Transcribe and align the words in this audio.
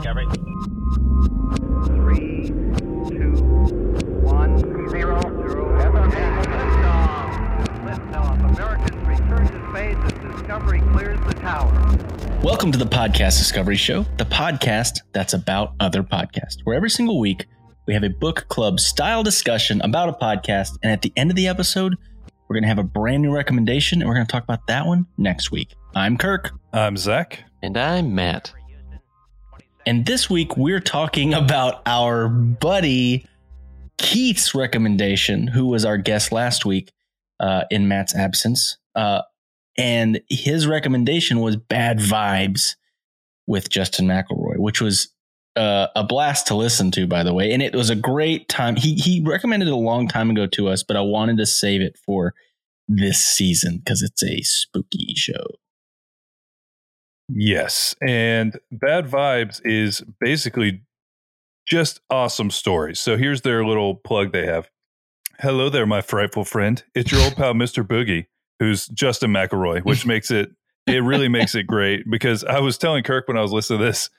Discovery. 0.00 0.26
Three, 1.84 2.46
two, 2.46 3.34
one, 4.22 4.58
zero, 4.88 5.20
zero. 5.20 5.20
Liftoff. 5.78 7.66
Liftoff. 7.84 8.50
Americans 8.50 9.06
return 9.06 9.46
to 9.46 9.70
space 9.70 9.98
as 10.02 10.12
Discovery 10.40 10.80
clears 10.92 11.20
the 11.26 11.34
tower. 11.34 11.70
Welcome 12.42 12.72
to 12.72 12.78
the 12.78 12.86
Podcast 12.86 13.36
Discovery 13.36 13.76
Show, 13.76 14.06
the 14.16 14.24
podcast 14.24 15.02
that's 15.12 15.34
about 15.34 15.74
other 15.80 16.02
podcasts, 16.02 16.60
where 16.64 16.74
every 16.74 16.88
single 16.88 17.20
week 17.20 17.44
we 17.86 17.92
have 17.92 18.02
a 18.02 18.08
book 18.08 18.46
club 18.48 18.80
style 18.80 19.22
discussion 19.22 19.82
about 19.82 20.08
a 20.08 20.14
podcast. 20.14 20.78
And 20.82 20.90
at 20.92 21.02
the 21.02 21.12
end 21.14 21.28
of 21.28 21.36
the 21.36 21.46
episode, 21.46 21.94
we're 22.48 22.54
going 22.54 22.62
to 22.62 22.68
have 22.68 22.78
a 22.78 22.84
brand 22.84 23.22
new 23.22 23.34
recommendation 23.34 24.00
and 24.00 24.08
we're 24.08 24.14
going 24.14 24.26
to 24.26 24.32
talk 24.32 24.44
about 24.44 24.66
that 24.66 24.86
one 24.86 25.04
next 25.18 25.50
week. 25.50 25.74
I'm 25.94 26.16
Kirk. 26.16 26.52
I'm 26.72 26.96
Zach. 26.96 27.44
And 27.62 27.76
I'm 27.76 28.14
Matt. 28.14 28.54
And 29.86 30.04
this 30.06 30.28
week 30.28 30.56
we're 30.56 30.80
talking 30.80 31.32
about 31.34 31.82
our 31.86 32.28
buddy 32.28 33.26
Keith's 33.98 34.54
recommendation, 34.54 35.46
who 35.46 35.66
was 35.66 35.84
our 35.84 35.96
guest 35.96 36.32
last 36.32 36.64
week 36.64 36.92
uh, 37.38 37.64
in 37.70 37.88
Matt's 37.88 38.14
absence. 38.14 38.78
Uh, 38.94 39.22
and 39.78 40.20
his 40.28 40.66
recommendation 40.66 41.40
was 41.40 41.56
Bad 41.56 41.98
Vibes 41.98 42.76
with 43.46 43.70
Justin 43.70 44.06
McElroy, 44.06 44.58
which 44.58 44.80
was 44.80 45.08
uh, 45.56 45.88
a 45.96 46.04
blast 46.04 46.46
to 46.48 46.54
listen 46.54 46.90
to, 46.92 47.06
by 47.06 47.22
the 47.22 47.34
way. 47.34 47.52
And 47.52 47.62
it 47.62 47.74
was 47.74 47.90
a 47.90 47.96
great 47.96 48.48
time. 48.48 48.76
He 48.76 48.94
he 48.94 49.22
recommended 49.24 49.68
it 49.68 49.72
a 49.72 49.76
long 49.76 50.08
time 50.08 50.30
ago 50.30 50.46
to 50.48 50.68
us, 50.68 50.82
but 50.82 50.96
I 50.96 51.00
wanted 51.00 51.38
to 51.38 51.46
save 51.46 51.80
it 51.80 51.98
for 52.04 52.34
this 52.88 53.18
season 53.18 53.78
because 53.78 54.02
it's 54.02 54.22
a 54.22 54.42
spooky 54.42 55.14
show. 55.14 55.46
Yes. 57.32 57.94
And 58.02 58.58
Bad 58.72 59.06
Vibes 59.06 59.60
is 59.64 60.02
basically 60.20 60.82
just 61.66 62.00
awesome 62.10 62.50
stories. 62.50 62.98
So 62.98 63.16
here's 63.16 63.42
their 63.42 63.64
little 63.64 63.94
plug 63.94 64.32
they 64.32 64.46
have. 64.46 64.68
Hello 65.38 65.68
there, 65.68 65.86
my 65.86 66.00
frightful 66.00 66.44
friend. 66.44 66.82
It's 66.94 67.12
your 67.12 67.22
old 67.22 67.36
pal, 67.36 67.54
Mr. 67.54 67.86
Boogie, 67.86 68.26
who's 68.58 68.86
Justin 68.88 69.30
McElroy, 69.30 69.84
which 69.84 70.04
makes 70.04 70.30
it, 70.30 70.50
it 70.86 71.02
really 71.02 71.28
makes 71.28 71.54
it 71.54 71.66
great 71.66 72.10
because 72.10 72.44
I 72.44 72.60
was 72.60 72.76
telling 72.76 73.04
Kirk 73.04 73.28
when 73.28 73.38
I 73.38 73.42
was 73.42 73.52
listening 73.52 73.78
to 73.78 73.84
this, 73.86 74.10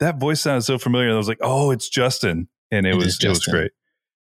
that 0.00 0.18
voice 0.18 0.40
sounded 0.40 0.62
so 0.62 0.78
familiar. 0.78 1.08
And 1.08 1.14
I 1.14 1.18
was 1.18 1.28
like, 1.28 1.40
oh, 1.42 1.70
it's 1.70 1.88
Justin. 1.88 2.48
And 2.70 2.86
it, 2.86 2.94
It 2.94 2.96
was, 2.96 3.22
it 3.22 3.28
was 3.28 3.44
great. 3.44 3.72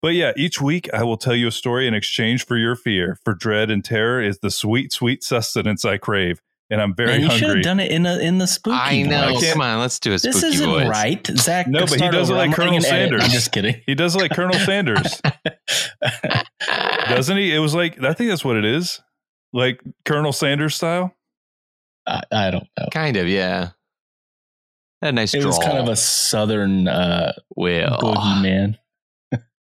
But 0.02 0.14
yeah, 0.14 0.32
each 0.36 0.60
week 0.60 0.88
I 0.94 1.02
will 1.02 1.18
tell 1.18 1.34
you 1.34 1.48
a 1.48 1.52
story 1.52 1.86
in 1.86 1.92
exchange 1.92 2.46
for 2.46 2.56
your 2.56 2.74
fear. 2.74 3.18
For 3.22 3.34
dread 3.34 3.70
and 3.70 3.84
terror 3.84 4.22
is 4.22 4.38
the 4.38 4.50
sweet, 4.50 4.92
sweet 4.92 5.22
sustenance 5.22 5.84
I 5.84 5.98
crave. 5.98 6.40
And 6.72 6.80
I'm 6.80 6.94
very 6.94 7.14
and 7.14 7.24
you 7.24 7.30
should 7.30 7.48
have 7.56 7.62
done 7.64 7.80
it 7.80 7.90
in 7.90 8.06
a 8.06 8.18
in 8.18 8.38
the 8.38 8.46
spooky. 8.46 8.76
I 8.80 9.02
know. 9.02 9.34
voice. 9.34 9.52
Come 9.52 9.60
on, 9.60 9.80
let's 9.80 9.98
do 9.98 10.12
a 10.12 10.18
spooky 10.20 10.32
This 10.32 10.42
isn't 10.44 10.70
voice. 10.70 10.88
right, 10.88 11.26
Zach. 11.36 11.66
No, 11.66 11.80
but 11.80 12.00
he 12.00 12.08
does 12.10 12.30
it 12.30 12.34
like 12.34 12.50
I'm 12.50 12.54
Colonel 12.54 12.80
Sanders. 12.80 13.24
I'm 13.24 13.30
just 13.30 13.50
kidding. 13.50 13.82
He 13.86 13.96
does 13.96 14.14
it 14.14 14.18
like 14.20 14.30
Colonel 14.30 14.58
Sanders, 14.64 15.20
doesn't 17.08 17.36
he? 17.36 17.52
It 17.54 17.58
was 17.58 17.74
like 17.74 18.02
I 18.02 18.12
think 18.14 18.30
that's 18.30 18.44
what 18.44 18.56
it 18.56 18.64
is, 18.64 19.00
like 19.52 19.80
Colonel 20.04 20.32
Sanders 20.32 20.76
style. 20.76 21.12
I, 22.06 22.22
I 22.30 22.50
don't 22.50 22.66
know. 22.78 22.86
Kind 22.92 23.16
of, 23.16 23.28
yeah. 23.28 23.70
A 25.02 25.10
nice 25.12 25.34
It 25.34 25.44
was 25.44 25.58
kind 25.58 25.78
of 25.78 25.88
a 25.88 25.96
southern 25.96 26.86
uh, 26.86 27.32
well. 27.56 27.98
boogeyman. 27.98 28.78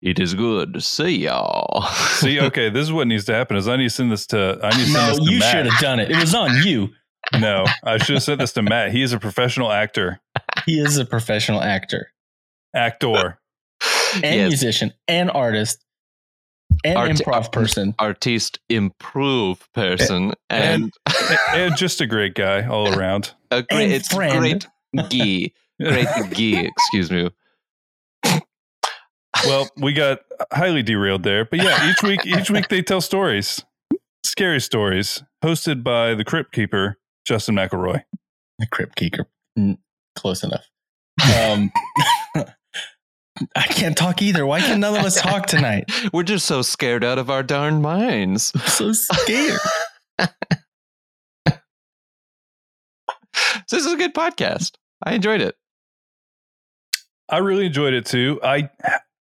It 0.04 0.20
is 0.20 0.34
good 0.34 0.74
to 0.74 0.82
see 0.82 1.16
y'all. 1.16 1.88
See, 2.18 2.38
okay, 2.42 2.70
this 2.70 2.84
is 2.84 2.92
what 2.92 3.08
needs 3.08 3.24
to 3.26 3.34
happen. 3.34 3.56
Is 3.56 3.70
I 3.70 3.78
need 3.78 3.86
to 3.86 3.90
send 3.90 4.12
this 4.12 4.28
to 4.28 4.60
I 4.62 4.70
need 4.72 4.86
to 4.86 4.92
send 4.92 4.94
No, 4.94 5.08
this 5.08 5.18
to 5.18 5.32
you 5.32 5.42
should 5.42 5.66
have 5.66 5.80
done 5.80 6.00
it. 6.02 6.12
It 6.12 6.20
was 6.20 6.36
on 6.36 6.62
you. 6.62 6.90
No, 7.40 7.66
I 7.86 7.98
should 8.00 8.16
have 8.16 8.24
sent 8.24 8.42
this 8.42 8.52
to 8.54 8.62
Matt. 8.62 8.92
He 8.92 9.02
is 9.02 9.14
a 9.14 9.18
professional 9.18 9.72
actor, 9.72 10.20
He 10.66 10.78
is 10.78 10.98
a 10.98 11.06
professional 11.06 11.62
actor 11.62 12.12
actor. 12.76 13.40
and 14.16 14.24
yes, 14.24 14.50
musician 14.50 14.92
and 15.08 15.32
artist 15.32 15.86
and 16.84 16.98
Art- 16.98 17.12
improv 17.12 17.54
person. 17.54 17.96
artiste 17.98 18.60
improve 18.68 19.72
person 19.74 20.34
and, 20.50 20.92
and, 21.06 21.38
and 21.54 21.78
just 21.78 22.02
a 22.02 22.08
great 22.08 22.36
guy 22.36 22.68
all 22.68 22.94
around. 22.94 23.34
a 23.52 23.64
great, 23.64 23.84
and 23.84 23.94
it's 23.94 24.14
friend. 24.14 24.38
great 24.94 25.10
gee. 25.10 25.54
Great 25.82 26.08
gee, 26.34 26.60
excuse 26.60 27.10
me. 27.10 27.30
Well, 29.46 29.68
we 29.78 29.94
got 29.94 30.20
highly 30.52 30.84
derailed 30.84 31.24
there, 31.24 31.46
but 31.46 31.62
yeah, 31.62 31.90
each 31.90 32.02
week, 32.04 32.26
each 32.26 32.50
week 32.50 32.70
they 32.70 32.82
tell 32.82 33.02
stories, 33.02 33.64
scary 34.26 34.62
stories, 34.62 35.24
hosted 35.44 35.84
by 35.84 36.14
the 36.16 36.24
Crypt 36.24 36.54
Keeper, 36.54 36.98
Justin 37.26 37.56
McElroy. 37.56 38.04
The 38.60 38.68
Crypt 38.68 38.96
Keeper. 38.96 39.28
Mm, 39.58 39.78
Close 40.16 40.44
enough. 40.44 40.66
Um, 41.38 41.72
I 43.56 43.64
can't 43.64 43.98
talk 43.98 44.22
either. 44.22 44.46
Why 44.46 44.62
can 44.62 44.80
none 44.80 44.96
of 44.96 45.04
us 45.06 45.20
talk 45.20 45.48
tonight? 45.48 45.92
We're 46.14 46.24
just 46.24 46.46
so 46.46 46.62
scared 46.62 47.04
out 47.04 47.18
of 47.18 47.30
our 47.30 47.44
darn 47.44 47.82
minds. 47.82 48.54
So 48.72 48.94
scared. 48.94 49.60
So 50.20 50.28
this 53.72 53.86
is 53.86 53.92
a 53.92 53.98
good 53.98 54.14
podcast. 54.14 54.74
I 55.04 55.14
enjoyed 55.16 55.42
it. 55.42 55.56
I 57.30 57.40
really 57.40 57.66
enjoyed 57.66 57.94
it 57.94 58.06
too. 58.06 58.40
I 58.44 58.70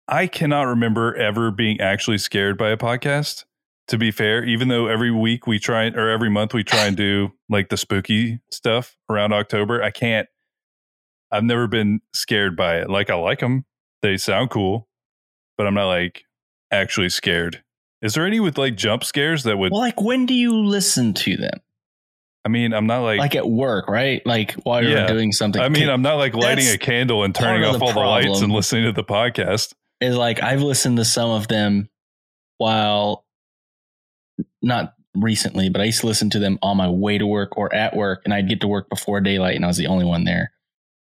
I 0.08 0.26
cannot 0.26 0.62
remember 0.62 1.14
ever 1.16 1.50
being 1.50 1.80
actually 1.80 2.18
scared 2.18 2.56
by 2.56 2.70
a 2.70 2.76
podcast. 2.76 3.44
To 3.88 3.96
be 3.98 4.10
fair, 4.10 4.44
even 4.44 4.68
though 4.68 4.86
every 4.86 5.10
week 5.10 5.46
we 5.46 5.58
try 5.58 5.86
or 5.88 6.10
every 6.10 6.28
month 6.28 6.52
we 6.52 6.62
try 6.62 6.84
and 6.86 6.96
do 6.96 7.30
like 7.48 7.70
the 7.70 7.76
spooky 7.78 8.40
stuff 8.50 8.96
around 9.08 9.32
October, 9.32 9.82
I 9.82 9.90
can't. 9.90 10.28
I've 11.30 11.44
never 11.44 11.66
been 11.66 12.00
scared 12.14 12.54
by 12.54 12.78
it. 12.80 12.90
Like 12.90 13.08
I 13.08 13.14
like 13.14 13.40
them; 13.40 13.64
they 14.02 14.18
sound 14.18 14.50
cool, 14.50 14.88
but 15.56 15.66
I'm 15.66 15.72
not 15.72 15.86
like 15.86 16.24
actually 16.70 17.08
scared. 17.08 17.62
Is 18.02 18.12
there 18.14 18.26
any 18.26 18.40
with 18.40 18.58
like 18.58 18.76
jump 18.76 19.04
scares 19.04 19.42
that 19.44 19.56
would? 19.56 19.72
Well, 19.72 19.80
like 19.80 20.00
when 20.02 20.26
do 20.26 20.34
you 20.34 20.54
listen 20.54 21.14
to 21.14 21.38
them? 21.38 21.60
I 22.44 22.50
mean, 22.50 22.74
I'm 22.74 22.86
not 22.86 23.00
like. 23.00 23.18
Like 23.18 23.34
at 23.36 23.48
work, 23.48 23.88
right? 23.88 24.20
Like 24.26 24.52
while 24.64 24.82
you're 24.82 24.98
Yeah. 24.98 25.06
doing 25.06 25.32
something. 25.32 25.60
I 25.62 25.70
mean, 25.70 25.88
I'm 25.88 26.02
not 26.02 26.16
like 26.16 26.34
lighting 26.34 26.68
a 26.68 26.78
candle 26.78 27.24
and 27.24 27.34
turning 27.34 27.64
off 27.64 27.80
all 27.80 27.92
the 27.94 28.00
lights 28.00 28.42
and 28.42 28.52
listening 28.52 28.84
to 28.84 28.92
the 28.92 29.04
podcast. 29.04 29.72
Is 30.00 30.16
like 30.16 30.42
I've 30.42 30.62
listened 30.62 30.96
to 30.98 31.04
some 31.04 31.30
of 31.30 31.48
them 31.48 31.88
while 32.58 33.24
not 34.62 34.94
recently, 35.14 35.68
but 35.68 35.80
I 35.80 35.84
used 35.84 36.00
to 36.00 36.06
listen 36.06 36.30
to 36.30 36.38
them 36.38 36.58
on 36.62 36.76
my 36.76 36.88
way 36.88 37.18
to 37.18 37.26
work 37.26 37.56
or 37.56 37.74
at 37.74 37.96
work, 37.96 38.22
and 38.24 38.32
I'd 38.32 38.48
get 38.48 38.60
to 38.60 38.68
work 38.68 38.88
before 38.88 39.20
daylight, 39.20 39.56
and 39.56 39.64
I 39.64 39.68
was 39.68 39.76
the 39.76 39.86
only 39.86 40.04
one 40.04 40.24
there. 40.24 40.52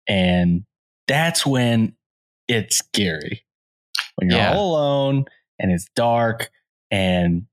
And 0.08 0.64
that's 1.08 1.46
when 1.46 1.96
it's 2.48 2.78
scary 2.78 3.44
when 4.16 4.30
you're 4.30 4.40
Yeah. 4.40 4.54
all 4.54 4.76
alone 4.76 5.26
and 5.60 5.72
it's 5.72 5.88
dark 5.96 6.50
and 6.92 7.46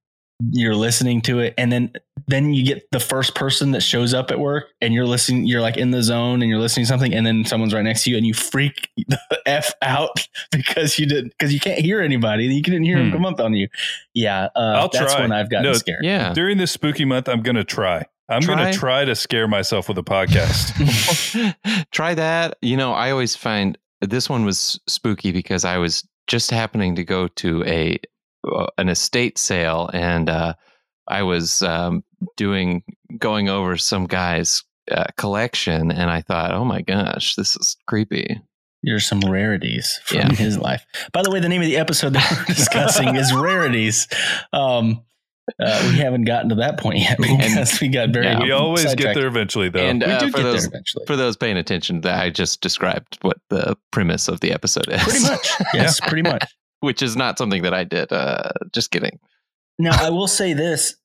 you're 0.52 0.74
listening 0.76 1.20
to 1.22 1.40
it 1.40 1.54
and 1.58 1.72
then 1.72 1.92
then 2.26 2.54
you 2.54 2.64
get 2.64 2.90
the 2.90 3.00
first 3.00 3.34
person 3.34 3.70
that 3.72 3.82
shows 3.82 4.14
up 4.14 4.30
at 4.30 4.38
work 4.38 4.64
and 4.80 4.94
you're 4.94 5.06
listening 5.06 5.44
you're 5.46 5.60
like 5.60 5.76
in 5.76 5.90
the 5.90 6.02
zone 6.02 6.40
and 6.42 6.50
you're 6.50 6.58
listening 6.60 6.84
to 6.84 6.88
something 6.88 7.12
and 7.14 7.26
then 7.26 7.44
someone's 7.44 7.74
right 7.74 7.82
next 7.84 8.04
to 8.04 8.10
you 8.10 8.16
and 8.16 8.26
you 8.26 8.32
freak 8.34 8.88
the 9.08 9.18
f 9.46 9.72
out 9.82 10.26
because 10.50 10.98
you 10.98 11.06
didn't 11.06 11.32
because 11.38 11.52
you 11.52 11.60
can't 11.60 11.80
hear 11.80 12.00
anybody 12.00 12.44
you 12.46 12.62
couldn't 12.62 12.84
hear 12.84 12.96
them 12.98 13.08
Hmm. 13.08 13.12
come 13.14 13.26
up 13.26 13.40
on 13.40 13.52
you 13.54 13.68
yeah 14.14 14.48
uh, 14.56 14.58
I'll 14.76 14.88
that's 14.88 15.12
try. 15.12 15.22
when 15.22 15.32
i've 15.32 15.50
gotten 15.50 15.64
No, 15.66 15.72
scared 15.74 16.00
Yeah. 16.04 16.32
During 16.34 16.58
this 16.58 16.72
spooky 16.72 17.04
month, 17.04 17.28
I'm 17.28 17.42
going 17.42 17.56
to 17.56 17.64
try. 17.64 18.04
I'm 18.28 18.40
going 18.42 18.58
to 18.58 18.72
try 18.72 19.04
to 19.04 19.14
scare 19.14 19.46
myself 19.46 19.86
with 19.88 19.98
a 19.98 20.02
podcast. 20.02 20.72
Try 21.92 22.14
that. 22.14 22.56
You 22.62 22.76
know, 22.78 22.92
I 22.92 23.10
always 23.10 23.36
find 23.36 23.76
this 24.00 24.30
one 24.30 24.44
was 24.46 24.80
spooky 24.86 25.30
because 25.30 25.64
I 25.66 25.76
was 25.78 26.06
just 26.26 26.50
happening 26.50 26.94
to 26.96 27.04
go 27.04 27.28
to 27.28 27.62
a 27.64 27.98
uh, 28.50 28.66
an 28.78 28.88
estate 28.88 29.36
sale 29.38 29.90
and 29.92 30.30
uh, 30.30 30.54
I 31.08 31.22
was 31.22 31.62
um, 31.62 32.02
doing 32.36 32.82
going 33.18 33.48
over 33.48 33.76
some 33.76 34.06
guy's 34.06 34.62
uh, 34.90 35.04
collection 35.16 35.90
and 35.90 36.10
I 36.10 36.20
thought, 36.22 36.52
oh 36.52 36.64
my 36.64 36.82
gosh, 36.82 37.34
this 37.36 37.56
is 37.56 37.76
creepy. 37.86 38.40
There's 38.82 39.06
some 39.06 39.20
rarities 39.20 39.98
from 40.04 40.18
Yeah. 40.18 40.32
his 40.34 40.58
life. 40.58 40.84
By 41.12 41.22
the 41.22 41.30
way, 41.30 41.40
the 41.40 41.48
name 41.48 41.62
of 41.62 41.66
the 41.66 41.76
episode 41.78 42.12
that 42.14 42.30
we're 42.36 42.44
discussing 42.54 43.16
is 43.16 43.32
rarities. 43.32 44.08
Um, 44.52 45.02
uh, 45.60 45.88
we 45.90 45.98
haven't 45.98 46.24
gotten 46.24 46.48
to 46.50 46.54
that 46.56 46.78
point 46.78 46.98
yet 46.98 47.18
because 47.20 47.78
we 47.80 47.88
got 47.88 48.10
very. 48.10 48.26
Yeah. 48.26 48.42
we 48.42 48.50
always 48.50 48.94
get 48.94 49.14
there 49.14 49.26
eventually, 49.26 49.68
though. 49.68 49.80
And 49.86 50.02
We 50.02 50.10
uh, 50.12 50.18
do 50.18 50.30
for 50.30 50.38
get 50.38 50.42
those 50.42 50.62
there 50.62 50.68
eventually. 50.70 51.06
for 51.06 51.16
those 51.16 51.36
paying 51.36 51.56
attention, 51.58 52.00
that 52.02 52.22
I 52.22 52.30
just 52.30 52.60
described 52.62 53.18
what 53.22 53.38
the 53.50 53.76
premise 53.90 54.28
of 54.28 54.40
the 54.40 54.52
episode 54.52 54.88
is. 54.88 55.02
pretty 55.02 55.22
much, 55.22 55.48
yes, 55.74 56.00
pretty 56.00 56.22
much. 56.22 56.44
which 56.80 57.02
is 57.02 57.14
not 57.16 57.36
something 57.38 57.62
that 57.62 57.74
I 57.74 57.84
did. 57.84 58.10
Uh, 58.12 58.50
just 58.72 58.90
kidding. 58.90 59.18
Now, 59.78 59.96
I 60.02 60.10
will 60.10 60.28
say 60.28 60.52
this: 60.52 60.96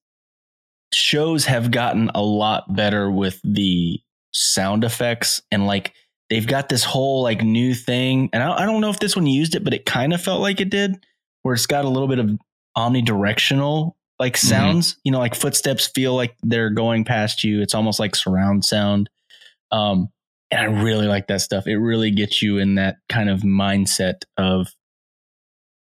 shows 0.93 1.45
have 1.45 1.71
gotten 1.71 2.09
a 2.15 2.21
lot 2.21 2.73
better 2.75 3.09
with 3.11 3.39
the 3.43 3.99
sound 4.31 4.83
effects 4.83 5.41
and 5.51 5.65
like 5.65 5.93
they've 6.29 6.45
got 6.45 6.69
this 6.69 6.83
whole 6.83 7.23
like 7.23 7.41
new 7.43 7.73
thing. 7.73 8.29
And 8.31 8.43
I, 8.43 8.59
I 8.59 8.65
don't 8.65 8.81
know 8.81 8.89
if 8.91 8.99
this 8.99 9.15
one 9.15 9.25
used 9.25 9.55
it, 9.55 9.63
but 9.63 9.73
it 9.73 9.85
kind 9.85 10.13
of 10.13 10.21
felt 10.21 10.41
like 10.41 10.61
it 10.61 10.69
did, 10.69 11.03
where 11.41 11.55
it's 11.55 11.65
got 11.65 11.85
a 11.85 11.89
little 11.89 12.07
bit 12.07 12.19
of 12.19 12.29
omnidirectional 12.77 13.93
like 14.19 14.33
Mhm. 14.35 14.47
sounds. 14.47 14.97
You 15.03 15.11
know, 15.11 15.19
like 15.19 15.33
footsteps 15.35 15.87
feel 15.87 16.15
like 16.15 16.35
they're 16.43 16.69
going 16.69 17.05
past 17.05 17.43
you. 17.43 17.61
It's 17.61 17.73
almost 17.73 17.99
like 17.99 18.15
surround 18.15 18.65
sound. 18.65 19.09
Um, 19.71 20.09
and 20.51 20.59
I 20.61 20.81
really 20.83 21.07
like 21.07 21.27
that 21.27 21.41
stuff. 21.41 21.67
It 21.67 21.77
really 21.77 22.11
gets 22.11 22.41
you 22.41 22.57
in 22.57 22.75
that 22.75 22.97
kind 23.07 23.29
of 23.29 23.41
mindset 23.41 24.23
of 24.37 24.67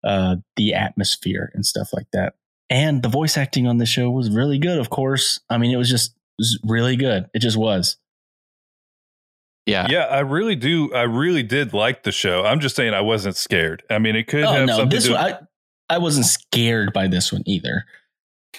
uh, 0.05 0.37
the 0.57 0.75
atmosphere 0.75 1.51
and 1.55 1.65
stuff 1.65 1.89
like 1.93 2.07
that. 2.13 2.35
And 2.69 3.03
the 3.03 3.09
voice 3.09 3.37
acting 3.37 3.67
on 3.67 3.79
the 3.79 3.87
show 3.87 4.11
was 4.11 4.31
really 4.31 4.59
good. 4.59 4.79
Of 4.79 4.91
course, 4.91 5.41
I 5.49 5.59
mean, 5.59 5.73
it 5.73 5.77
was 5.77 5.89
just 5.89 6.11
it 6.11 6.41
was 6.41 6.59
really 6.65 6.97
good. 6.97 7.31
It 7.33 7.39
just 7.39 7.57
was. 7.57 7.97
Yeah. 9.67 9.87
Yeah, 9.91 10.05
I 10.05 10.21
really 10.21 10.57
do. 10.57 10.93
I 10.95 11.03
really 11.03 11.43
did 11.43 11.73
like 11.73 12.05
the 12.05 12.13
show. 12.13 12.45
I'm 12.45 12.61
just 12.61 12.77
saying 12.77 12.95
I 12.95 13.01
wasn't 13.01 13.37
scared. 13.37 13.83
I 13.91 13.99
mean, 13.99 14.15
it 14.17 14.27
could 14.29 14.45
Oh 14.45 14.53
have 14.53 14.67
no, 14.67 14.77
something 14.77 14.97
this 14.97 15.07
to 15.07 15.13
one 15.13 15.21
I 15.21 15.39
I 15.89 15.99
wasn't 15.99 16.27
scared 16.27 16.93
by 16.93 17.07
this 17.09 17.33
one 17.33 17.43
either. 17.47 17.85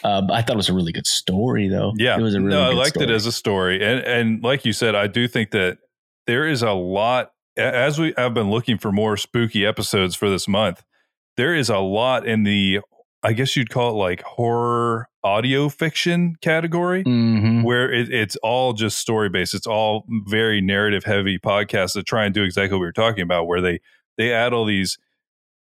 Uh, 0.03 0.21
I 0.31 0.41
thought 0.41 0.53
it 0.53 0.57
was 0.57 0.69
a 0.69 0.73
really 0.73 0.91
good 0.91 1.07
story, 1.07 1.67
though. 1.67 1.93
Yeah, 1.97 2.17
it 2.17 2.21
was 2.21 2.35
a 2.35 2.41
really. 2.41 2.51
Good 2.51 2.55
story. 2.55 2.63
No, 2.63 2.67
I 2.67 2.71
good 2.71 2.77
liked 2.77 2.97
it 2.97 3.09
as 3.09 3.25
a 3.25 3.31
story, 3.31 3.83
and 3.83 3.99
and 4.03 4.43
like 4.43 4.65
you 4.65 4.73
said, 4.73 4.95
I 4.95 5.07
do 5.07 5.27
think 5.27 5.51
that 5.51 5.79
there 6.27 6.47
is 6.47 6.61
a 6.61 6.71
lot. 6.71 7.31
As 7.57 7.99
we 7.99 8.15
I've 8.15 8.33
been 8.33 8.51
looking 8.51 8.77
for 8.77 8.91
more 8.91 9.17
spooky 9.17 9.65
episodes 9.65 10.15
for 10.15 10.29
this 10.29 10.47
month, 10.47 10.83
there 11.37 11.55
is 11.55 11.69
a 11.69 11.79
lot 11.79 12.27
in 12.27 12.43
the, 12.43 12.81
I 13.23 13.33
guess 13.33 13.55
you'd 13.55 13.69
call 13.69 13.91
it 13.91 13.97
like 13.97 14.21
horror 14.21 15.09
audio 15.23 15.69
fiction 15.69 16.35
category, 16.41 17.03
Mhm. 17.03 17.63
where 17.63 17.91
it, 17.91 18.09
it's 18.13 18.35
all 18.37 18.73
just 18.73 18.99
story 18.99 19.27
based. 19.29 19.53
It's 19.53 19.67
all 19.67 20.05
very 20.27 20.61
narrative 20.61 21.03
heavy 21.03 21.37
podcasts 21.39 21.93
that 21.93 22.05
try 22.05 22.25
and 22.25 22.33
do 22.33 22.43
exactly 22.43 22.75
what 22.75 22.81
we 22.81 22.85
were 22.87 22.91
talking 22.93 23.23
about, 23.23 23.45
where 23.47 23.59
they 23.61 23.79
they 24.17 24.31
add 24.31 24.53
all 24.53 24.65
these 24.65 24.97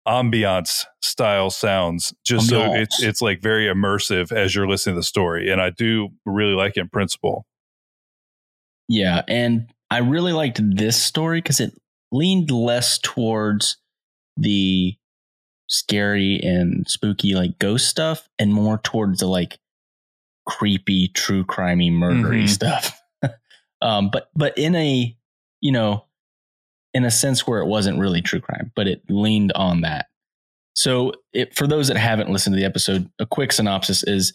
ambiance 0.08 0.86
style 1.02 1.50
sounds 1.50 2.14
just 2.26 2.48
so 2.50 2.74
it's 2.74 3.04
it's 3.04 3.22
like 3.22 3.42
very 3.42 3.66
immersive 3.68 4.32
as 4.32 4.56
you're 4.56 4.68
listening 4.68 4.96
to 4.96 5.00
the 5.00 5.04
story 5.04 5.52
and 5.52 5.62
i 5.62 5.70
do 5.70 6.10
really 6.26 6.54
like 6.54 6.78
it 6.78 6.80
in 6.80 6.90
principle 6.90 7.46
Yeah, 8.88 9.22
and 9.28 9.72
I 9.92 10.00
really 10.00 10.34
liked 10.34 10.62
this 10.76 11.00
story 11.00 11.42
because 11.42 11.60
it 11.60 11.74
leaned 12.12 12.50
less 12.50 12.98
towards 12.98 13.78
the 14.38 14.96
scary 15.70 16.40
and 16.42 16.86
spooky 16.90 17.36
like 17.36 17.58
ghost 17.60 17.88
stuff 17.88 18.28
and 18.38 18.54
more 18.54 18.80
towards 18.80 19.20
the 19.20 19.28
like 19.28 19.60
creepy 20.48 21.08
true 21.10 21.46
crimey 21.46 21.92
murdery 21.92 22.44
Mhm. 22.44 22.50
stuff. 22.50 23.00
Um 23.82 24.10
but 24.12 24.30
but 24.36 24.58
in 24.58 24.76
a 24.76 25.16
you 25.62 25.72
know 25.72 26.06
in 26.94 27.06
a 27.06 27.12
sense 27.12 27.48
where 27.48 27.62
it 27.62 27.68
wasn't 27.68 27.98
really 28.00 28.22
true 28.22 28.42
crime 28.42 28.72
but 28.76 28.88
it 28.88 29.02
leaned 29.10 29.52
on 29.54 29.82
that. 29.82 30.08
So 30.76 31.14
it, 31.34 31.56
for 31.56 31.66
those 31.68 31.88
that 31.90 31.98
haven't 31.98 32.30
listened 32.30 32.56
to 32.56 32.60
the 32.60 32.66
episode 32.66 33.10
a 33.20 33.26
quick 33.26 33.52
synopsis 33.54 34.04
is 34.04 34.34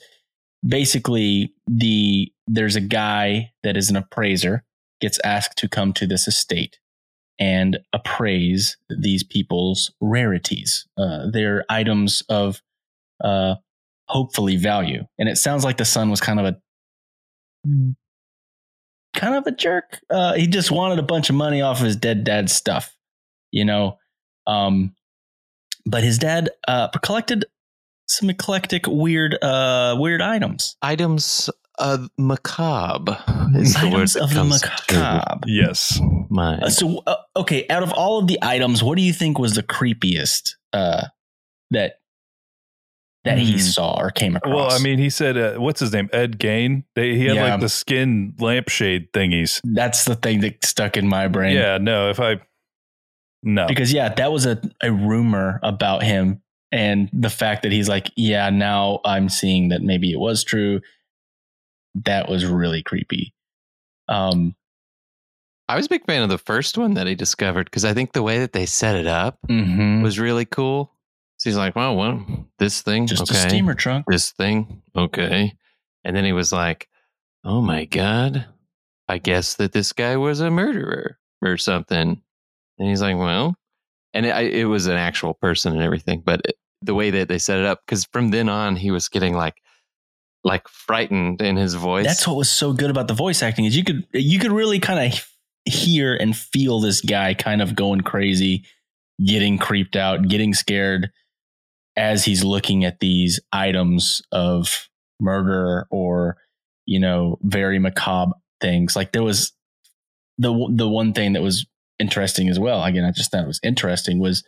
basically 0.66 1.52
the 1.66 2.32
there's 2.46 2.76
a 2.76 2.80
guy 2.80 3.50
that 3.64 3.76
is 3.76 3.90
an 3.90 3.96
appraiser 3.96 4.62
gets 5.00 5.18
asked 5.24 5.58
to 5.58 5.68
come 5.68 5.92
to 5.92 6.06
this 6.06 6.26
estate 6.28 6.78
and 7.38 7.78
appraise 7.92 8.76
these 8.88 9.24
people's 9.24 9.92
rarities 10.00 10.86
uh, 10.96 11.30
their 11.30 11.64
items 11.68 12.22
of 12.28 12.62
uh, 13.22 13.54
hopefully 14.08 14.56
value. 14.56 15.04
And 15.18 15.28
it 15.28 15.36
sounds 15.36 15.64
like 15.64 15.76
the 15.76 15.84
son 15.84 16.10
was 16.10 16.20
kind 16.20 16.40
of 16.40 16.46
a 16.46 16.56
kind 19.14 19.34
of 19.34 19.46
a 19.46 19.52
jerk. 19.52 20.00
Uh, 20.10 20.34
he 20.34 20.46
just 20.46 20.70
wanted 20.70 20.98
a 20.98 21.02
bunch 21.02 21.30
of 21.30 21.36
money 21.36 21.62
off 21.62 21.80
of 21.80 21.86
his 21.86 21.96
dead 21.96 22.24
dad's 22.24 22.52
stuff 22.52 22.94
you 23.54 23.64
know? 23.64 23.98
Um, 24.46 24.94
but 25.86 26.02
his 26.02 26.18
dad 26.18 26.50
uh, 26.68 26.88
collected 26.88 27.46
some 28.08 28.28
eclectic 28.28 28.86
weird 28.86 29.38
uh, 29.40 29.96
weird 29.98 30.20
items. 30.20 30.76
Items 30.82 31.48
of 31.78 32.08
macabre 32.18 33.18
is 33.56 33.74
the 33.74 33.86
word 33.86 33.94
items 33.94 34.12
that 34.14 34.22
of 34.22 34.30
the 34.30 34.36
comes 34.36 34.60
to 34.60 34.68
macabre 34.94 35.46
yes. 35.46 36.00
Mind. 36.28 36.64
Uh, 36.64 36.70
so 36.70 37.02
uh, 37.06 37.16
okay, 37.36 37.66
out 37.68 37.82
of 37.82 37.92
all 37.92 38.18
of 38.18 38.26
the 38.26 38.38
items, 38.42 38.82
what 38.82 38.96
do 38.96 39.02
you 39.02 39.12
think 39.12 39.38
was 39.38 39.54
the 39.54 39.62
creepiest 39.62 40.50
uh, 40.72 41.06
that 41.70 42.00
that 43.24 43.38
he 43.38 43.52
Hmm. 43.52 43.58
saw 43.58 43.98
or 43.98 44.10
came 44.10 44.36
across? 44.36 44.54
well 44.54 44.70
i 44.70 44.78
mean 44.78 44.98
he 44.98 45.08
said 45.08 45.38
uh, 45.38 45.54
what's 45.54 45.80
his 45.80 45.92
name 45.94 46.10
Ed 46.12 46.38
Gein 46.38 46.84
they, 46.94 47.16
he 47.16 47.24
had 47.24 47.36
Yeah. 47.36 47.50
like 47.52 47.60
the 47.60 47.70
skin 47.70 48.34
lampshade 48.38 49.12
thingies 49.14 49.60
that's 49.72 50.04
the 50.04 50.14
thing 50.14 50.40
that 50.40 50.62
stuck 50.62 50.98
in 50.98 51.08
my 51.08 51.26
brain. 51.28 51.56
yeah 51.56 51.78
no 51.78 52.10
if 52.10 52.20
i 52.20 52.38
no 53.42 53.66
because 53.66 53.92
yeah, 53.94 54.10
that 54.14 54.30
was 54.30 54.44
a 54.46 54.60
a 54.82 54.92
rumor 54.92 55.58
about 55.62 56.02
him, 56.02 56.42
and 56.72 57.08
the 57.12 57.28
fact 57.30 57.62
that 57.62 57.72
he's 57.72 57.88
like, 57.88 58.10
yeah, 58.16 58.48
now 58.50 59.00
I'm 59.04 59.28
seeing 59.28 59.68
that 59.68 59.80
maybe 59.82 60.10
it 60.12 60.18
was 60.18 60.42
true. 60.44 60.80
That 62.06 62.28
was 62.28 62.44
really 62.46 62.82
creepy. 62.82 63.34
Um, 64.08 64.54
I 65.68 65.76
was 65.76 65.86
a 65.86 65.88
big 65.88 66.04
fan 66.04 66.22
of 66.22 66.28
the 66.28 66.38
first 66.38 66.76
one 66.76 66.94
that 66.94 67.06
he 67.06 67.14
discovered 67.14 67.64
because 67.64 67.84
I 67.84 67.94
think 67.94 68.12
the 68.12 68.22
way 68.22 68.38
that 68.38 68.52
they 68.52 68.66
set 68.66 68.96
it 68.96 69.06
up 69.06 69.38
mhm. 69.48 70.02
was 70.02 70.18
really 70.18 70.44
cool. 70.44 70.92
So 71.38 71.50
he's 71.50 71.56
like, 71.56 71.74
well, 71.74 71.96
well 71.96 72.24
this 72.58 72.82
thing, 72.82 73.06
just 73.06 73.22
okay. 73.22 73.38
a 73.38 73.48
steamer 73.48 73.74
trunk. 73.74 74.04
this 74.08 74.32
thing, 74.32 74.82
okay. 74.94 75.54
And 76.04 76.14
then 76.14 76.24
he 76.24 76.32
was 76.32 76.52
like, 76.52 76.88
oh 77.44 77.60
my 77.60 77.86
God, 77.86 78.46
I 79.08 79.18
guess 79.18 79.54
that 79.54 79.72
this 79.72 79.92
guy 79.92 80.16
was 80.16 80.40
a 80.40 80.50
murderer 80.50 81.18
or 81.40 81.56
something. 81.56 82.20
And 82.78 82.88
he's 82.88 83.02
like, 83.02 83.16
well, 83.16 83.54
and 84.12 84.26
it, 84.26 84.30
I, 84.30 84.40
it 84.42 84.64
was 84.64 84.86
an 84.86 84.96
actual 84.96 85.34
person 85.34 85.72
and 85.72 85.82
everything, 85.82 86.22
but 86.24 86.42
it, 86.44 86.56
the 86.82 86.94
way 86.94 87.10
that 87.10 87.28
they 87.28 87.38
set 87.38 87.58
it 87.58 87.64
up, 87.64 87.80
because 87.86 88.04
from 88.04 88.30
then 88.30 88.50
on, 88.50 88.76
he 88.76 88.90
was 88.90 89.08
getting 89.08 89.34
like, 89.34 89.62
like 90.44 90.68
frightened 90.68 91.40
in 91.40 91.56
his 91.56 91.72
voice. 91.72 92.04
That's 92.04 92.28
what 92.28 92.36
was 92.36 92.50
so 92.50 92.74
good 92.74 92.90
about 92.90 93.08
the 93.08 93.14
voice 93.14 93.42
acting 93.42 93.64
is 93.64 93.74
you 93.74 93.82
could 93.82 94.06
you 94.12 94.38
could 94.38 94.52
really 94.52 94.78
kind 94.78 95.12
of 95.12 95.26
hear 95.64 96.14
and 96.14 96.36
feel 96.36 96.80
this 96.80 97.00
guy 97.00 97.34
kind 97.34 97.62
of 97.62 97.74
going 97.74 98.00
crazy, 98.02 98.64
getting 99.24 99.58
creeped 99.58 99.96
out, 99.96 100.28
getting 100.28 100.54
scared 100.54 101.10
as 101.96 102.24
he's 102.24 102.42
looking 102.44 102.84
at 102.84 103.00
these 103.00 103.40
items 103.52 104.20
of 104.32 104.88
murder 105.20 105.86
or 105.90 106.36
you 106.86 106.98
know 106.98 107.38
very 107.42 107.78
macabre 107.78 108.32
things. 108.60 108.94
Like 108.96 109.12
there 109.12 109.22
was 109.22 109.52
the 110.38 110.52
the 110.70 110.88
one 110.88 111.12
thing 111.12 111.32
that 111.34 111.42
was 111.42 111.66
interesting 111.98 112.48
as 112.48 112.58
well. 112.58 112.82
Again, 112.84 113.04
I 113.04 113.12
just 113.12 113.30
thought 113.30 113.44
it 113.44 113.46
was 113.46 113.60
interesting 113.62 114.18
was 114.18 114.42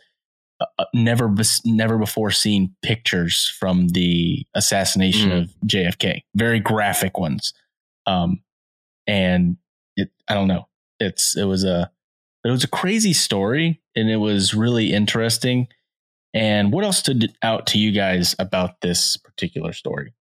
uh, 0.59 0.65
uh, 0.77 0.85
never 0.93 1.33
never 1.65 1.97
before 1.97 2.31
seen 2.31 2.75
pictures 2.83 3.47
from 3.59 3.87
the 3.89 4.45
assassination 4.53 5.29
Mm. 5.31 5.43
of 5.43 5.49
JFK. 5.65 6.21
Very 6.35 6.59
graphic 6.59 7.17
ones, 7.17 7.53
um, 8.05 8.41
and 9.07 9.57
it 9.95 10.09
I 10.27 10.33
don't 10.33 10.47
know. 10.49 10.67
It's 10.99 11.35
it 11.37 11.45
was 11.45 11.63
a 11.63 11.91
it 12.43 12.51
was 12.51 12.63
a 12.63 12.67
crazy 12.69 13.13
story, 13.13 13.81
and 13.95 14.09
it 14.09 14.17
was 14.17 14.53
really 14.53 14.93
interesting. 14.93 15.67
And 16.33 16.71
what 16.71 16.83
else 16.83 16.97
stood 16.99 17.33
out 17.41 17.67
to 17.67 17.79
you 17.79 17.91
guys 17.91 18.35
about 18.39 18.81
this 18.81 19.17
particular 19.17 19.73
story? 19.73 20.13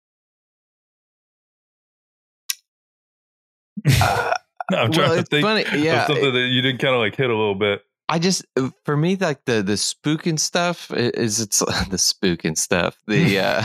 Uh, 4.72 4.78
i'm 4.78 4.90
trying 4.92 5.10
well, 5.10 5.16
to 5.18 5.22
think 5.24 5.44
funny. 5.44 5.62
of 5.62 5.74
Yeah. 5.74 6.06
something 6.06 6.32
that 6.32 6.48
you 6.50 6.62
didn't 6.62 6.80
kind 6.80 6.94
of 6.94 7.00
like 7.00 7.14
hit 7.14 7.28
a 7.28 7.36
little 7.36 7.54
bit 7.54 7.82
I 8.08 8.18
just 8.18 8.46
uh, 8.56 8.70
for 8.86 8.96
me 8.96 9.14
like 9.16 9.44
the 9.44 9.62
the 9.62 9.74
spooking 9.74 10.38
stuff 10.38 10.90
is 10.90 11.38
it's 11.40 11.58
the 11.90 11.98
spooking 11.98 12.56
stuff 12.56 12.96
the 13.06 13.38
uh 13.40 13.62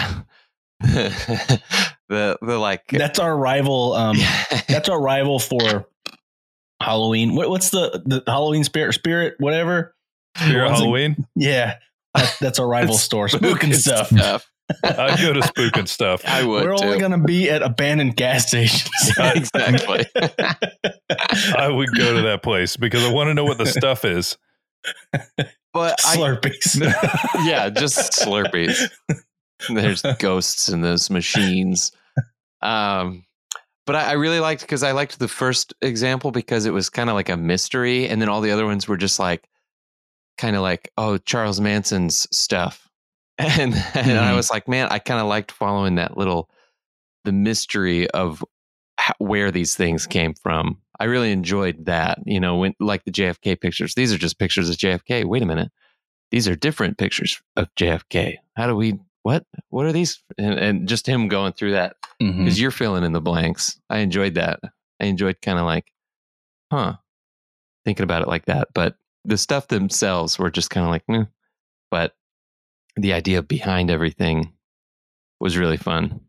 the 0.82 2.38
the 2.42 2.58
like 2.58 2.88
That's 2.88 3.20
our 3.20 3.38
rival. 3.38 3.94
Um, 3.94 4.18
that's 4.68 4.90
our 4.90 5.00
rival 5.02 5.40
for 5.40 5.88
Halloween. 6.82 7.36
What, 7.36 7.50
what's 7.50 7.70
the 7.72 8.02
the 8.06 8.24
Halloween 8.28 8.64
spirit? 8.64 8.94
Spirit, 8.94 9.36
whatever. 9.40 9.96
Spirit 10.38 10.66
ones 10.68 10.78
that- 10.78 10.84
halloween 10.84 11.26
Yeah, 11.36 11.76
that, 12.16 12.38
that's 12.40 12.60
our 12.60 12.68
rival 12.68 12.96
It's 12.96 13.04
store. 13.04 13.28
Spooking 13.28 13.74
stuff. 13.74 14.12
i'd 14.84 15.20
go 15.20 15.34
to 15.34 15.42
spook 15.42 15.76
and 15.78 15.90
stuff 15.98 16.22
I 16.28 16.44
would 16.44 16.64
We're 16.64 16.76
too. 16.78 16.84
only 16.86 17.00
going 17.00 17.12
to 17.12 17.18
be 17.18 17.50
at 17.50 17.64
abandoned 17.64 18.16
gas 18.16 18.48
stations. 18.48 18.88
exactly. 19.18 20.06
i 21.58 21.68
would 21.68 21.90
go 21.98 22.14
to 22.16 22.22
that 22.22 22.42
place 22.44 22.78
because 22.78 23.04
i 23.04 23.12
want 23.12 23.30
to 23.30 23.34
know 23.34 23.46
what 23.46 23.58
the 23.58 23.66
stuff 23.66 24.06
is 24.06 24.38
But 25.74 26.00
I, 26.06 26.16
Slurpees. 26.18 26.80
yeah, 27.46 27.70
just 27.70 28.14
Slurpees. 28.24 28.90
There's 29.70 30.02
ghosts 30.20 30.70
in 30.70 30.82
those 30.82 31.10
machines. 31.10 31.92
Um, 32.62 33.24
but 33.90 33.96
I, 33.96 34.10
I 34.10 34.12
really 34.14 34.40
liked 34.40 34.62
because 34.62 34.84
I 34.84 34.92
liked 34.92 35.18
the 35.18 35.28
first 35.28 35.74
example 35.82 36.30
because 36.30 36.68
it 36.68 36.74
was 36.74 36.92
kind 36.92 37.10
of 37.10 37.16
like 37.16 37.28
a 37.30 37.36
mystery, 37.36 38.08
and 38.08 38.22
then 38.22 38.30
all 38.30 38.40
the 38.40 38.52
other 38.52 38.68
ones 38.68 38.88
were 38.88 38.98
just 38.98 39.18
like 39.18 39.50
kind 40.38 40.56
of 40.56 40.62
like 40.62 40.92
oh 40.96 41.18
Charles 41.18 41.60
Manson's 41.60 42.28
stuff, 42.32 42.88
and 43.40 43.74
and 43.96 44.20
I 44.20 44.32
Mhm. 44.32 44.36
was 44.36 44.52
like, 44.52 44.68
man, 44.68 44.90
I 44.92 45.00
kind 45.00 45.20
of 45.20 45.26
liked 45.26 45.52
following 45.52 45.96
that 45.96 46.16
little 46.18 46.52
the 47.26 47.32
mystery 47.32 48.08
of 48.12 48.46
how, 49.00 49.14
where 49.18 49.50
these 49.50 49.76
things 49.76 50.06
came 50.06 50.36
from. 50.36 50.78
I 51.00 51.06
really 51.06 51.32
enjoyed 51.32 51.86
that. 51.86 52.20
You 52.28 52.40
know, 52.40 52.58
when 52.58 52.76
like 52.80 53.06
the 53.06 53.12
JFK 53.12 53.60
pictures. 53.60 53.96
These 53.96 54.14
are 54.14 54.20
just 54.20 54.38
pictures 54.38 54.70
of 54.70 54.78
JFK. 54.78 55.26
Wait 55.26 55.42
a 55.42 55.48
minute 55.48 55.72
these 56.32 56.48
are 56.48 56.56
different 56.56 57.00
pictures 57.00 57.42
of 57.56 57.74
JFK. 57.76 58.36
How 58.56 58.68
do 58.68 58.76
we 58.76 59.00
what? 59.24 59.46
What 59.70 59.86
are 59.86 59.92
these? 59.92 60.22
And, 60.38 60.58
and 60.60 60.88
just 60.88 61.08
him 61.08 61.28
going 61.28 61.54
through 61.54 61.72
that 61.74 61.96
because 62.20 62.60
you're 62.60 62.72
filling 62.72 63.04
in 63.04 63.14
the 63.14 63.22
blanks. 63.22 63.80
I 63.90 64.00
enjoyed 64.00 64.36
that. 64.36 64.60
I 65.02 65.06
enjoyed 65.06 65.42
kind 65.42 65.60
of 65.60 65.66
like, 65.66 65.92
huh? 66.72 66.96
thinking 67.86 68.04
about 68.04 68.22
it 68.22 68.28
like 68.28 68.46
that. 68.46 68.68
But 68.74 68.96
the 69.26 69.38
stuff 69.38 69.68
themselves 69.70 70.38
were 70.38 70.52
just 70.52 70.70
kind 70.70 70.86
of 70.86 70.92
like, 70.92 71.04
eh. 71.10 71.26
but 71.92 72.14
the 72.98 73.14
idea 73.14 73.42
behind 73.42 73.90
everything 73.90 74.52
was 75.40 75.58
really 75.58 75.78
fun. 75.78 76.20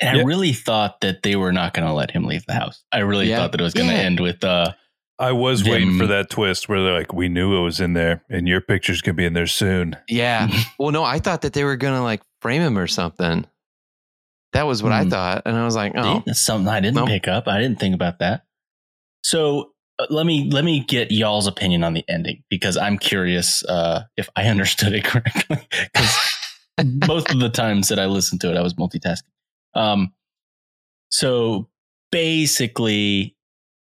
And 0.00 0.16
Yeah. 0.16 0.22
I 0.22 0.26
really 0.26 0.52
thought 0.52 1.00
that 1.02 1.22
they 1.22 1.36
were 1.36 1.52
not 1.52 1.74
going 1.74 1.86
to 1.86 1.92
let 1.94 2.10
him 2.10 2.24
leave 2.24 2.44
the 2.46 2.54
house. 2.54 2.82
I 2.90 2.98
really 3.00 3.28
Yeah. 3.28 3.36
thought 3.36 3.52
that 3.52 3.60
it 3.60 3.64
was 3.64 3.74
going 3.74 3.88
to 3.88 3.94
Yeah. 3.94 4.00
end 4.00 4.20
with 4.20 4.42
uh 4.42 4.72
I 5.20 5.32
was 5.32 5.62
waiting 5.68 5.96
for 5.98 6.06
that 6.06 6.30
twist 6.30 6.68
where 6.68 6.82
they're 6.82 6.92
like, 6.98 7.12
"We 7.12 7.28
knew 7.28 7.56
it 7.58 7.62
was 7.62 7.78
in 7.80 7.92
there, 7.92 8.24
and 8.28 8.48
your 8.48 8.60
picture's 8.60 9.02
gonna 9.02 9.14
be 9.14 9.24
in 9.26 9.34
there 9.34 9.46
soon." 9.46 9.96
Yeah. 10.08 10.48
well, 10.78 10.90
no, 10.90 11.04
I 11.04 11.18
thought 11.18 11.42
that 11.42 11.52
they 11.52 11.62
were 11.62 11.76
gonna 11.76 12.02
like 12.02 12.22
frame 12.40 12.62
him 12.62 12.78
or 12.78 12.86
something. 12.86 13.46
That 14.52 14.66
was 14.66 14.82
what 14.82 14.90
I 14.92 15.04
Hmm. 15.04 15.10
thought, 15.10 15.42
and 15.46 15.56
I 15.56 15.64
was 15.64 15.76
like, 15.76 15.92
oh, 15.96 16.22
That's 16.26 16.40
something 16.42 16.66
I 16.68 16.80
didn't 16.80 16.96
Nope. 16.96 17.08
pick 17.08 17.28
up. 17.28 17.46
I 17.46 17.60
didn't 17.60 17.78
think 17.78 17.94
about 17.94 18.18
that. 18.18 18.44
So 19.22 19.72
uh, 20.00 20.06
let 20.10 20.26
me 20.26 20.50
let 20.50 20.64
me 20.64 20.80
get 20.80 21.12
y'all's 21.12 21.46
opinion 21.46 21.84
on 21.84 21.92
the 21.94 22.04
ending 22.08 22.42
because 22.50 22.76
I'm 22.76 22.98
curious 22.98 23.62
uh, 23.66 24.04
if 24.16 24.28
I 24.34 24.46
understood 24.48 24.92
it 24.94 25.04
correctly. 25.04 25.58
Because 25.92 26.16
most 27.06 27.30
of 27.30 27.38
the 27.40 27.50
times 27.50 27.88
that 27.88 27.98
I 28.00 28.06
listened 28.06 28.40
to 28.40 28.50
it, 28.50 28.56
I 28.56 28.62
was 28.62 28.74
multitasking. 28.74 29.22
Um, 29.74 30.12
so 31.10 31.68
basically, 32.10 33.36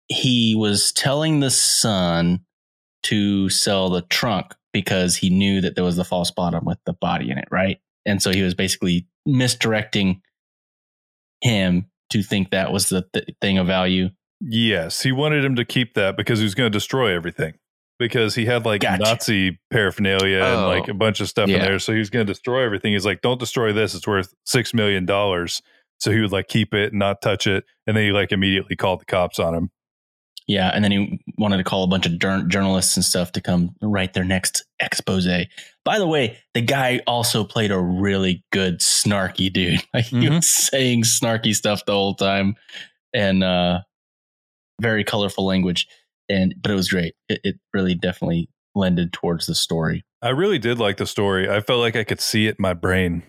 he 0.09 0.55
was 0.57 0.93
telling 0.93 1.41
the 1.41 1.51
son 1.51 2.41
to 3.05 3.49
sell 3.49 3.91
the 3.91 4.03
trunk 4.03 4.55
because 4.73 5.17
he 5.17 5.31
knew 5.31 5.61
that 5.61 5.75
there 5.77 5.85
was 5.85 5.97
the 5.97 6.05
false 6.05 6.31
bottom 6.31 6.65
with 6.65 6.79
the 6.87 6.93
body 6.93 7.31
in 7.31 7.39
it, 7.39 7.49
right? 7.51 7.79
And 8.07 8.21
so 8.21 8.31
he 8.31 8.43
was 8.43 8.55
basically 8.55 9.07
misdirecting 9.27 10.21
him 11.41 11.87
to 12.11 12.23
think 12.23 12.51
that 12.51 12.73
was 12.73 12.89
the 12.89 13.07
th- 13.13 13.29
thing 13.41 13.59
of 13.59 13.67
value. 13.67 14.11
Yes, 14.41 15.03
he 15.03 15.13
wanted 15.13 15.45
him 15.45 15.57
to 15.57 15.65
keep 15.65 15.95
that 15.95 16.17
because 16.17 16.39
he 16.39 16.45
was 16.45 16.55
going 16.55 16.71
to 16.71 16.77
destroy 16.77 17.15
everything. 17.15 17.55
Because 17.99 18.35
he 18.35 18.45
had 18.45 18.67
like 18.67 18.81
Gotcha. 18.81 19.03
Nazi 19.03 19.61
paraphernalia 19.71 20.39
and 20.43 20.61
Oh. 20.65 20.69
like 20.69 20.89
a 20.89 20.95
bunch 20.95 21.21
of 21.21 21.29
stuff 21.29 21.49
in 21.49 21.61
there, 21.61 21.79
so 21.79 21.93
he 21.93 22.01
was 22.01 22.11
going 22.11 22.27
to 22.27 22.33
destroy 22.33 22.65
everything. 22.65 22.93
He's 22.93 23.07
like, 23.07 23.23
"Don't 23.23 23.39
destroy 23.39 23.73
this; 23.73 23.95
it's 23.95 24.07
worth 24.07 24.35
six 24.45 24.75
million 24.75 25.07
dollars." 25.07 25.63
So 26.01 26.11
he 26.11 26.21
would 26.21 26.33
like 26.33 26.49
keep 26.49 26.75
it, 26.75 26.91
and 26.91 26.99
not 26.99 27.23
touch 27.23 27.47
it, 27.47 27.65
and 27.87 27.97
then 27.97 28.05
he 28.05 28.11
like 28.11 28.33
immediately 28.33 28.75
called 28.75 29.01
the 29.01 29.05
cops 29.05 29.39
on 29.39 29.55
him. 29.55 29.71
Yeah, 30.47 30.71
and 30.75 30.85
then 30.85 30.91
he 30.93 31.21
wanted 31.39 31.57
to 31.57 31.65
call 31.65 31.85
a 31.85 31.87
bunch 31.87 32.05
of 32.05 32.19
jour- 32.19 32.43
journalists 32.47 32.97
and 32.97 33.05
stuff 33.05 33.33
to 33.33 33.41
come 33.41 33.75
write 33.81 34.13
their 34.13 34.25
next 34.25 34.63
expose. 34.79 35.27
By 35.87 35.99
the 35.99 36.07
way, 36.07 36.37
the 36.53 36.61
guy 36.61 37.01
also 37.07 37.45
played 37.45 37.71
a 37.71 37.79
really 37.81 38.45
good 38.53 38.81
snarky 38.81 39.51
dude. 39.53 39.81
Like 39.95 40.05
he 40.07 40.17
Mhm. 40.17 40.35
was 40.37 40.49
saying 40.49 41.05
snarky 41.05 41.55
stuff 41.55 41.87
the 41.87 41.93
whole 41.93 42.15
time, 42.15 42.57
and 43.15 43.43
uh, 43.43 43.81
very 44.81 45.05
colorful 45.05 45.47
language. 45.47 45.87
And 46.29 46.55
but 46.61 46.71
it 46.71 46.75
was 46.75 46.89
great. 46.89 47.15
It, 47.29 47.41
it 47.45 47.57
really 47.73 47.95
definitely 47.95 48.49
lended 48.75 49.13
towards 49.13 49.47
the 49.47 49.55
story. 49.55 50.05
I 50.23 50.31
really 50.31 50.59
did 50.59 50.79
like 50.79 50.97
the 50.97 51.07
story. 51.07 51.49
I 51.49 51.61
felt 51.61 51.81
like 51.81 51.97
I 51.97 52.05
could 52.05 52.21
see 52.21 52.47
it 52.47 52.57
in 52.59 52.63
my 52.63 52.73
brain. 52.75 53.23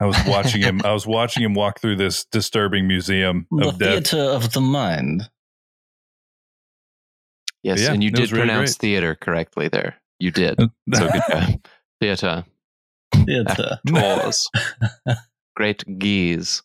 I 0.00 0.06
was 0.06 0.16
watching 0.26 0.62
him. 0.62 0.80
I 0.84 0.92
was 0.92 1.06
watching 1.06 1.42
him 1.42 1.54
walk 1.54 1.80
through 1.80 1.96
this 1.96 2.24
disturbing 2.26 2.86
museum 2.86 3.46
The 3.50 3.68
of 3.68 3.78
death. 3.78 3.92
theater 4.08 4.18
of 4.30 4.52
the 4.52 4.60
mind. 4.60 5.28
Yes, 7.66 7.80
Yeah, 7.80 7.92
and 7.92 8.02
you 8.02 8.10
did 8.10 8.32
really 8.32 8.46
pronounce 8.46 8.76
theater 8.76 9.14
correctly 9.14 9.68
there. 9.68 9.96
You 10.18 10.30
did. 10.30 10.58
So 10.94 11.08
good 11.10 11.22
job. 11.30 11.66
Theater. 12.00 12.44
Theater. 13.12 13.78
Tours. 13.86 14.48
Great 15.56 15.98
geese. 15.98 16.62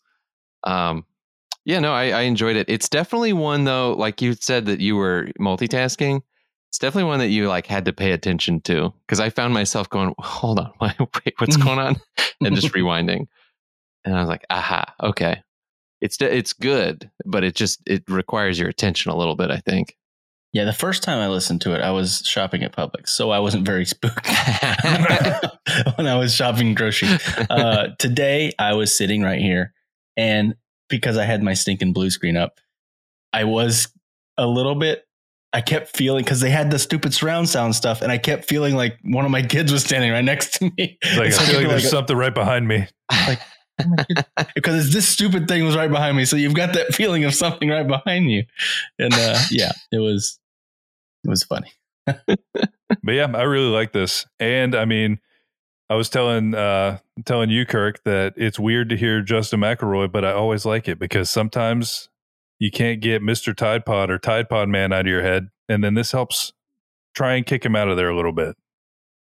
Um, 0.64 1.04
yeah, 1.64 1.80
no, 1.80 1.92
I, 1.92 2.10
I 2.10 2.20
enjoyed 2.22 2.56
it. 2.56 2.68
It's 2.68 2.88
definitely 2.88 3.32
one 3.32 3.64
though, 3.64 3.94
like 3.94 4.22
you 4.22 4.34
said 4.34 4.66
that 4.66 4.80
you 4.80 4.96
were 4.96 5.28
multitasking. 5.40 6.22
It's 6.70 6.78
definitely 6.78 7.08
one 7.08 7.18
that 7.18 7.28
you 7.28 7.48
like 7.48 7.66
had 7.66 7.84
to 7.84 7.92
pay 7.92 8.12
attention 8.12 8.60
to 8.62 8.92
because 9.06 9.20
I 9.20 9.28
found 9.28 9.52
myself 9.52 9.88
going, 9.90 10.14
"Hold 10.18 10.58
on, 10.58 10.72
wait, 10.80 10.94
wait, 10.98 11.34
what's 11.38 11.56
going 11.56 11.78
on?" 11.78 11.96
and 12.40 12.54
just 12.54 12.72
rewinding. 12.72 13.26
And 14.04 14.16
I 14.16 14.20
was 14.20 14.28
like, 14.28 14.46
"Aha, 14.50 14.94
okay." 15.02 15.42
It's 16.00 16.16
it's 16.20 16.52
good, 16.52 17.10
but 17.26 17.44
it 17.44 17.54
just 17.54 17.80
it 17.86 18.02
requires 18.08 18.58
your 18.58 18.68
attention 18.68 19.12
a 19.12 19.16
little 19.16 19.36
bit. 19.36 19.50
I 19.50 19.58
think. 19.58 19.96
Yeah, 20.52 20.64
the 20.64 20.72
first 20.74 21.02
time 21.02 21.18
I 21.18 21.28
listened 21.28 21.62
to 21.62 21.74
it, 21.74 21.80
I 21.80 21.92
was 21.92 22.22
shopping 22.26 22.62
at 22.62 22.76
Publix, 22.76 23.08
so 23.08 23.30
I 23.30 23.38
wasn't 23.38 23.64
very 23.64 23.84
spooked 23.86 24.26
when 25.96 26.06
I 26.06 26.16
was 26.18 26.34
shopping 26.34 26.74
groceries. 26.74 27.20
Uh, 27.48 27.88
today, 27.98 28.52
I 28.58 28.74
was 28.74 28.94
sitting 28.94 29.22
right 29.22 29.40
here, 29.40 29.72
and 30.16 30.54
because 30.88 31.16
I 31.16 31.24
had 31.24 31.42
my 31.42 31.54
stinking 31.54 31.92
blue 31.94 32.10
screen 32.10 32.36
up, 32.36 32.58
I 33.32 33.44
was 33.44 33.88
a 34.36 34.46
little 34.46 34.74
bit. 34.74 35.04
I 35.54 35.60
kept 35.60 35.96
feeling 35.96 36.24
because 36.24 36.40
they 36.40 36.50
had 36.50 36.70
the 36.70 36.78
stupid 36.78 37.12
surround 37.14 37.48
sound 37.48 37.74
stuff, 37.74 38.02
and 38.02 38.12
I 38.12 38.18
kept 38.18 38.46
feeling 38.48 38.74
like 38.74 38.98
one 39.04 39.24
of 39.24 39.30
my 39.30 39.42
kids 39.42 39.72
was 39.72 39.84
standing 39.84 40.10
right 40.10 40.24
next 40.24 40.54
to 40.58 40.70
me. 40.76 40.98
Like, 41.16 41.28
I 41.32 41.46
feel 41.46 41.60
like 41.60 41.68
there's 41.68 41.84
a- 41.86 41.88
something 41.88 42.16
right 42.16 42.34
behind 42.34 42.68
me. 42.68 42.86
because 44.54 44.92
this 44.92 45.08
stupid 45.08 45.48
thing 45.48 45.64
was 45.64 45.76
right 45.76 45.90
behind 45.90 46.16
me. 46.16 46.24
So 46.26 46.36
you've 46.36 46.54
got 46.54 46.74
that 46.74 46.94
feeling 46.94 47.24
of 47.24 47.34
something 47.34 47.68
right 47.70 47.86
behind 47.86 48.30
you, 48.30 48.44
and 48.98 49.12
uh, 49.14 49.38
yeah, 49.50 49.72
it 49.90 49.98
was 49.98 50.38
it 51.24 51.30
was 51.30 51.44
funny. 51.44 51.72
But 53.02 53.12
yeah, 53.12 53.30
I 53.34 53.42
really 53.42 53.70
like 53.70 53.92
this. 53.92 54.26
And 54.38 54.74
I 54.74 54.84
mean, 54.84 55.18
I 55.90 55.94
was 55.94 56.08
telling 56.08 56.54
uh 56.54 56.98
telling 57.24 57.50
you, 57.50 57.66
Kirk, 57.66 58.02
that 58.04 58.34
it's 58.36 58.58
weird 58.58 58.88
to 58.90 58.96
hear 58.96 59.22
Justin 59.22 59.60
McElroy, 59.60 60.10
but 60.10 60.24
I 60.24 60.32
always 60.32 60.64
like 60.64 60.88
it 60.88 60.98
because 60.98 61.30
sometimes 61.30 62.08
you 62.58 62.70
can't 62.70 63.00
get 63.00 63.22
Mr. 63.22 63.56
Tide 63.56 63.84
Pod 63.84 64.10
or 64.10 64.18
Tide 64.18 64.48
Pod 64.48 64.68
Man 64.68 64.92
out 64.92 65.02
of 65.02 65.06
your 65.06 65.22
head. 65.22 65.48
And 65.68 65.82
then 65.82 65.94
this 65.94 66.12
helps 66.12 66.52
try 67.14 67.34
and 67.34 67.44
kick 67.44 67.64
him 67.64 67.76
out 67.76 67.88
of 67.88 67.96
there 67.96 68.08
a 68.08 68.16
little 68.16 68.32
bit. 68.32 68.56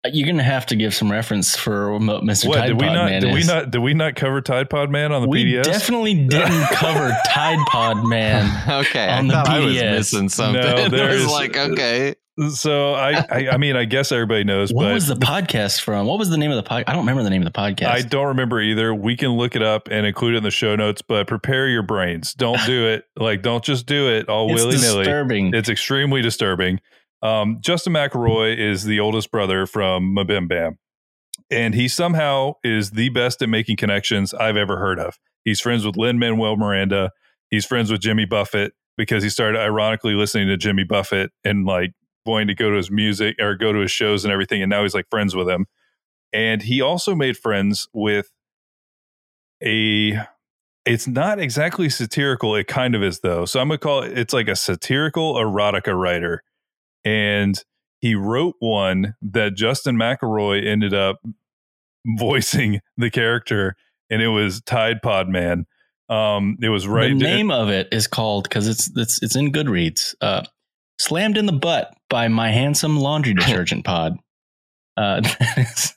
You're 0.04 0.26
gonna 0.26 0.42
have 0.42 0.66
to 0.66 0.76
give 0.76 0.94
some 0.94 1.12
reference 1.12 1.54
for 1.54 1.92
what 1.97 2.25
Mr. 2.25 2.49
What 2.49 2.56
Tide 2.56 2.66
did 2.68 2.80
we 2.80 2.87
Pod 2.88 2.94
not 2.97 3.11
Man 3.11 3.21
did 3.23 3.32
we 3.35 3.44
not 3.44 3.71
did 3.71 3.78
we 3.78 3.94
not 3.94 4.16
cover 4.16 4.40
Tide 4.40 4.68
Pod 4.68 4.90
Man 4.90 5.12
on 5.12 5.23
the 5.23 5.28
we 5.28 5.44
PDS? 5.44 5.62
definitely 5.62 6.14
didn't 6.26 6.66
cover 6.73 7.16
Tide 7.28 7.59
Pod 7.68 8.04
Man. 8.09 8.68
okay, 8.87 9.09
On 9.11 9.28
the 9.28 9.35
I 9.38 9.44
thought 9.44 9.56
I 9.56 9.61
was 9.64 9.75
missing 9.75 10.28
something. 10.28 10.61
No, 10.61 10.75
I 10.85 10.88
there's- 10.88 11.23
was 11.23 11.30
like, 11.30 11.56
okay, 11.56 12.16
so 12.52 12.94
I, 12.94 13.25
I 13.30 13.49
I 13.52 13.56
mean 13.59 13.76
I 13.76 13.85
guess 13.85 14.11
everybody 14.11 14.42
knows, 14.42 14.73
What 14.73 14.87
but 14.87 14.94
was 14.94 15.06
the 15.06 15.14
podcast 15.14 15.82
from? 15.82 16.06
What 16.09 16.18
was 16.18 16.30
the 16.30 16.38
name 16.38 16.50
of 16.50 16.56
the 16.56 16.68
podcast? 16.68 16.85
I 16.88 16.92
don't 16.94 17.02
remember 17.02 17.23
the 17.23 17.30
name 17.30 17.42
of 17.47 17.52
the 17.52 17.56
podcast. 17.56 17.87
I 17.87 18.02
don't 18.02 18.26
remember 18.28 18.61
either. 18.61 18.92
We 18.92 19.14
can 19.16 19.28
look 19.37 19.54
it 19.54 19.62
up 19.62 19.87
and 19.88 20.04
include 20.04 20.35
it 20.35 20.38
in 20.38 20.42
the 20.42 20.50
show 20.50 20.75
notes, 20.75 21.00
but 21.02 21.28
prepare 21.28 21.68
your 21.68 21.82
brains. 21.82 22.35
Don't 22.35 22.59
do 22.66 22.88
it. 22.88 23.04
Like, 23.16 23.42
don't 23.42 23.62
just 23.62 23.87
do 23.87 24.09
it 24.09 24.28
all 24.28 24.47
willy 24.49 24.78
nilly. 24.78 25.04
disturbing. 25.04 25.54
It's 25.54 25.68
extremely 25.68 26.23
disturbing. 26.23 26.80
Um, 27.23 27.59
Justin 27.61 27.93
McElroy 27.93 28.57
is 28.57 28.85
the 28.85 29.00
oldest 29.00 29.31
brother 29.31 29.67
from 29.67 30.14
MBMBaM, 30.17 30.76
and 31.50 31.75
he 31.75 31.88
somehow 31.88 32.55
is 32.64 32.91
the 32.91 33.11
best 33.11 33.43
at 33.43 33.49
making 33.49 33.76
connections 33.76 34.35
I've 34.35 34.57
ever 34.57 34.79
heard 34.79 34.99
of. 34.99 35.19
He's 35.45 35.61
friends 35.61 35.85
with 35.85 35.97
Lin 35.97 36.19
Manuel 36.19 36.57
Miranda. 36.57 37.11
He's 37.50 37.64
friends 37.64 37.91
with 37.91 38.00
Jimmy 38.00 38.25
Buffett 38.25 38.73
because 38.97 39.23
he 39.23 39.31
started 39.31 39.59
ironically 39.59 40.14
listening 40.14 40.49
to 40.49 40.57
Jimmy 40.57 40.85
Buffett 40.85 41.31
and 41.45 41.64
like 41.64 41.93
wanting 42.26 42.49
to 42.49 42.55
go 42.55 42.71
to 42.71 42.76
his 42.76 42.91
music 42.91 43.37
or 43.41 43.57
go 43.57 43.73
to 43.73 43.81
his 43.81 43.91
shows 43.91 44.25
and 44.25 44.33
everything. 44.33 44.62
And 44.62 44.71
now 44.71 44.83
he's 44.83 44.95
like 44.95 45.07
friends 45.11 45.35
with 45.35 45.49
him. 45.49 45.67
And 46.33 46.62
he 46.62 46.81
also 46.81 47.14
made 47.14 47.37
friends 47.37 47.88
with 47.93 48.31
a 49.62 50.19
it's 50.85 51.07
not 51.07 51.38
exactly 51.38 51.88
satirical 51.88 52.57
it 52.57 52.67
kind 52.67 52.97
of 52.97 53.02
is 53.02 53.21
though 53.21 53.45
so 53.45 53.61
i'm 53.61 53.69
gonna 53.69 53.79
call 53.79 54.02
it 54.02 54.19
it's 54.19 54.35
like 54.35 54.49
a 54.49 54.57
satirical 54.57 55.35
erotica 55.35 55.97
writer 55.97 56.43
and 57.04 57.62
he 58.00 58.14
wrote 58.14 58.54
one 58.61 59.14
that 59.23 59.54
justin 59.56 59.97
mcelroy 59.97 60.64
ended 60.66 60.92
up 60.94 61.21
voicing 62.18 62.80
the 62.97 63.11
character 63.11 63.76
and 64.11 64.21
it 64.23 64.28
was 64.28 64.61
tide 64.62 65.00
pod 65.02 65.28
man 65.28 65.66
um 66.09 66.56
it 66.61 66.68
was 66.68 66.87
right 66.87 67.09
the 67.16 67.25
name 67.25 67.50
of 67.50 67.68
it 67.68 67.88
is 67.92 68.06
called 68.06 68.44
because 68.44 68.66
it's 68.68 68.90
it's 68.97 69.23
it's 69.23 69.37
in 69.37 69.52
Goodreads. 69.52 70.14
Uh, 70.21 70.42
Slammed 71.00 71.37
in 71.38 71.47
the 71.47 71.52
butt 71.52 71.94
by 72.11 72.28
my 72.28 72.50
handsome 72.50 72.99
laundry 72.99 73.35
detergent 73.38 73.85
pod. 73.85 74.18
Uh, 74.97 75.21
that 75.38 75.59
is, 75.59 75.94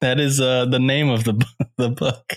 that 0.00 0.20
is 0.20 0.40
uh, 0.40 0.64
the 0.66 0.78
name 0.78 1.10
of 1.10 1.24
the 1.24 1.44
the 1.76 1.90
book. 1.90 2.32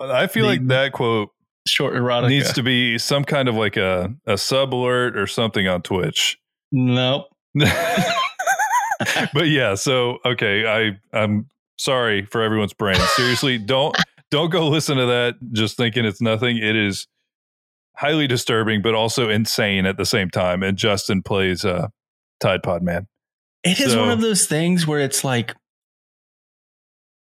i 0.00 0.26
feel 0.26 0.44
the- 0.44 0.50
like 0.52 0.66
that 0.68 0.92
quote 0.92 1.28
Short 1.66 1.94
erotica. 1.94 2.28
needs 2.28 2.52
to 2.54 2.62
be 2.62 2.96
some 2.98 3.24
kind 3.24 3.48
of 3.48 3.54
like 3.54 3.76
a 3.76 4.14
a 4.26 4.38
sub 4.38 4.74
alert 4.74 5.16
or 5.16 5.26
something 5.26 5.68
on 5.68 5.82
twitch 5.82 6.38
nope. 6.72 7.26
but 7.54 9.48
yeah, 9.48 9.74
so 9.74 10.18
okay, 10.24 10.66
I 10.66 10.98
I'm 11.16 11.48
sorry 11.78 12.24
for 12.26 12.42
everyone's 12.42 12.72
brain. 12.72 12.96
Seriously, 13.16 13.58
don't 13.58 13.96
don't 14.30 14.50
go 14.50 14.68
listen 14.68 14.96
to 14.96 15.06
that 15.06 15.34
just 15.52 15.76
thinking 15.76 16.04
it's 16.04 16.20
nothing. 16.20 16.56
It 16.56 16.74
is 16.76 17.06
highly 17.96 18.26
disturbing, 18.26 18.82
but 18.82 18.94
also 18.94 19.28
insane 19.28 19.86
at 19.86 19.96
the 19.98 20.06
same 20.06 20.30
time. 20.30 20.62
And 20.62 20.76
Justin 20.78 21.22
plays 21.22 21.64
uh 21.64 21.88
Tide 22.40 22.62
Pod 22.62 22.82
Man. 22.82 23.06
It 23.64 23.78
is 23.78 23.92
So- 23.92 24.00
one 24.00 24.10
of 24.10 24.20
those 24.20 24.46
things 24.46 24.86
where 24.86 25.00
it's 25.00 25.22
like 25.24 25.54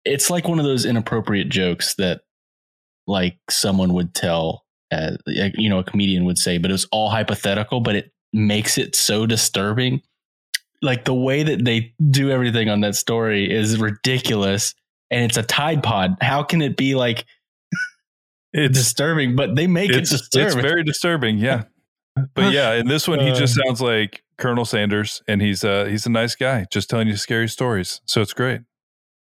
it's 0.04 0.30
like 0.30 0.48
one 0.48 0.58
of 0.58 0.64
those 0.64 0.84
inappropriate 0.84 1.48
jokes 1.48 1.94
that 1.94 2.22
like 3.06 3.38
someone 3.50 3.94
would 3.94 4.14
tell 4.14 4.64
uh, 4.92 5.12
you 5.26 5.68
know 5.68 5.78
a 5.78 5.84
comedian 5.84 6.24
would 6.24 6.38
say 6.38 6.58
but 6.58 6.70
it 6.70 6.74
was 6.74 6.86
all 6.92 7.08
hypothetical 7.10 7.80
but 7.80 7.94
it 7.96 8.11
makes 8.32 8.78
it 8.78 8.94
so 8.96 9.26
disturbing. 9.26 10.02
Like 10.80 11.04
the 11.04 11.14
way 11.14 11.42
that 11.42 11.64
they 11.64 11.94
do 12.10 12.30
everything 12.30 12.68
on 12.68 12.80
that 12.80 12.96
story 12.96 13.50
is 13.52 13.78
ridiculous. 13.78 14.74
And 15.10 15.24
it's 15.24 15.36
a 15.36 15.42
Tide 15.42 15.82
Pod. 15.82 16.16
How 16.20 16.42
can 16.42 16.62
it 16.62 16.76
be 16.76 16.94
like 16.94 17.24
It's 18.52 18.76
disturbing? 18.78 19.36
But 19.36 19.54
they 19.56 19.66
make 19.66 19.90
it's, 19.90 20.10
it 20.12 20.18
disturbing. 20.18 20.46
it's 20.46 20.54
very 20.56 20.82
disturbing. 20.84 21.38
Yeah. 21.38 21.64
But 22.34 22.52
yeah, 22.52 22.74
in 22.74 22.88
this 22.88 23.08
one, 23.08 23.20
he 23.20 23.32
just 23.32 23.58
Uh. 23.58 23.62
sounds 23.64 23.80
like 23.80 24.22
Colonel 24.38 24.64
Sanders, 24.64 25.22
and 25.28 25.40
he's 25.40 25.64
uh 25.64 25.84
he's 25.86 26.04
a 26.04 26.10
nice 26.10 26.34
guy, 26.34 26.66
just 26.70 26.90
telling 26.90 27.08
you 27.08 27.16
scary 27.16 27.48
stories. 27.48 28.00
So 28.06 28.20
it's 28.20 28.34
great. 28.34 28.60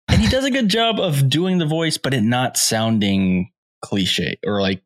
and 0.08 0.20
he 0.20 0.28
does 0.28 0.44
a 0.44 0.50
good 0.50 0.68
job 0.68 1.00
of 1.00 1.30
doing 1.30 1.58
the 1.58 1.66
voice, 1.66 1.96
but 1.96 2.12
it 2.12 2.22
not 2.22 2.56
sounding 2.58 3.50
cliche 3.82 4.38
or 4.46 4.60
like 4.60 4.82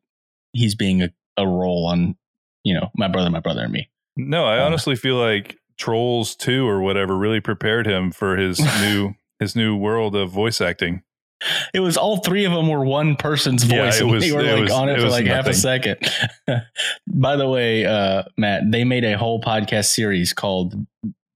he's 0.53 0.75
being 0.75 1.01
a, 1.01 1.09
a 1.35 1.45
role 1.45 1.87
on, 1.87 2.15
you 2.63 2.73
know, 2.73 2.89
my 2.95 3.07
brother, 3.09 3.29
my 3.29 3.39
brother, 3.41 3.63
and 3.63 3.73
me. 3.73 3.89
No, 4.27 4.45
I 4.45 4.59
Uh. 4.59 4.65
honestly 4.65 4.95
feel 4.95 5.15
like 5.15 5.55
Trolls 5.77 6.35
Two 6.35 6.67
or 6.67 6.81
whatever 6.81 7.17
really 7.17 7.39
prepared 7.39 7.87
him 7.87 8.11
for 8.11 8.35
his 8.37 8.59
new 8.81 9.13
his 9.39 9.55
new 9.55 9.75
world 9.75 10.15
of 10.15 10.29
voice 10.31 10.59
acting. 10.61 11.01
It 11.73 11.79
was 11.79 11.95
all 11.95 12.17
three 12.17 12.43
of 12.43 12.51
them 12.51 12.67
were 12.67 12.83
one 12.83 13.15
person's 13.15 13.63
Yeah, 13.65 13.85
voice, 13.85 13.99
it 13.99 14.03
and 14.03 14.11
was- 14.11 14.23
they 14.25 14.31
were 14.33 14.41
it 14.41 14.51
like 14.53 14.61
was- 14.63 14.71
on 14.73 14.89
it, 14.89 14.97
it 14.97 15.01
for 15.01 15.09
like 15.09 15.25
half 15.25 15.47
a 15.47 15.53
second. 15.53 15.97
By 17.07 17.37
the 17.37 17.47
way, 17.47 17.85
uh, 17.85 18.23
Matt, 18.37 18.63
they 18.69 18.83
made 18.83 19.05
a 19.05 19.17
whole 19.17 19.39
podcast 19.41 19.85
series 19.85 20.33
called 20.33 20.73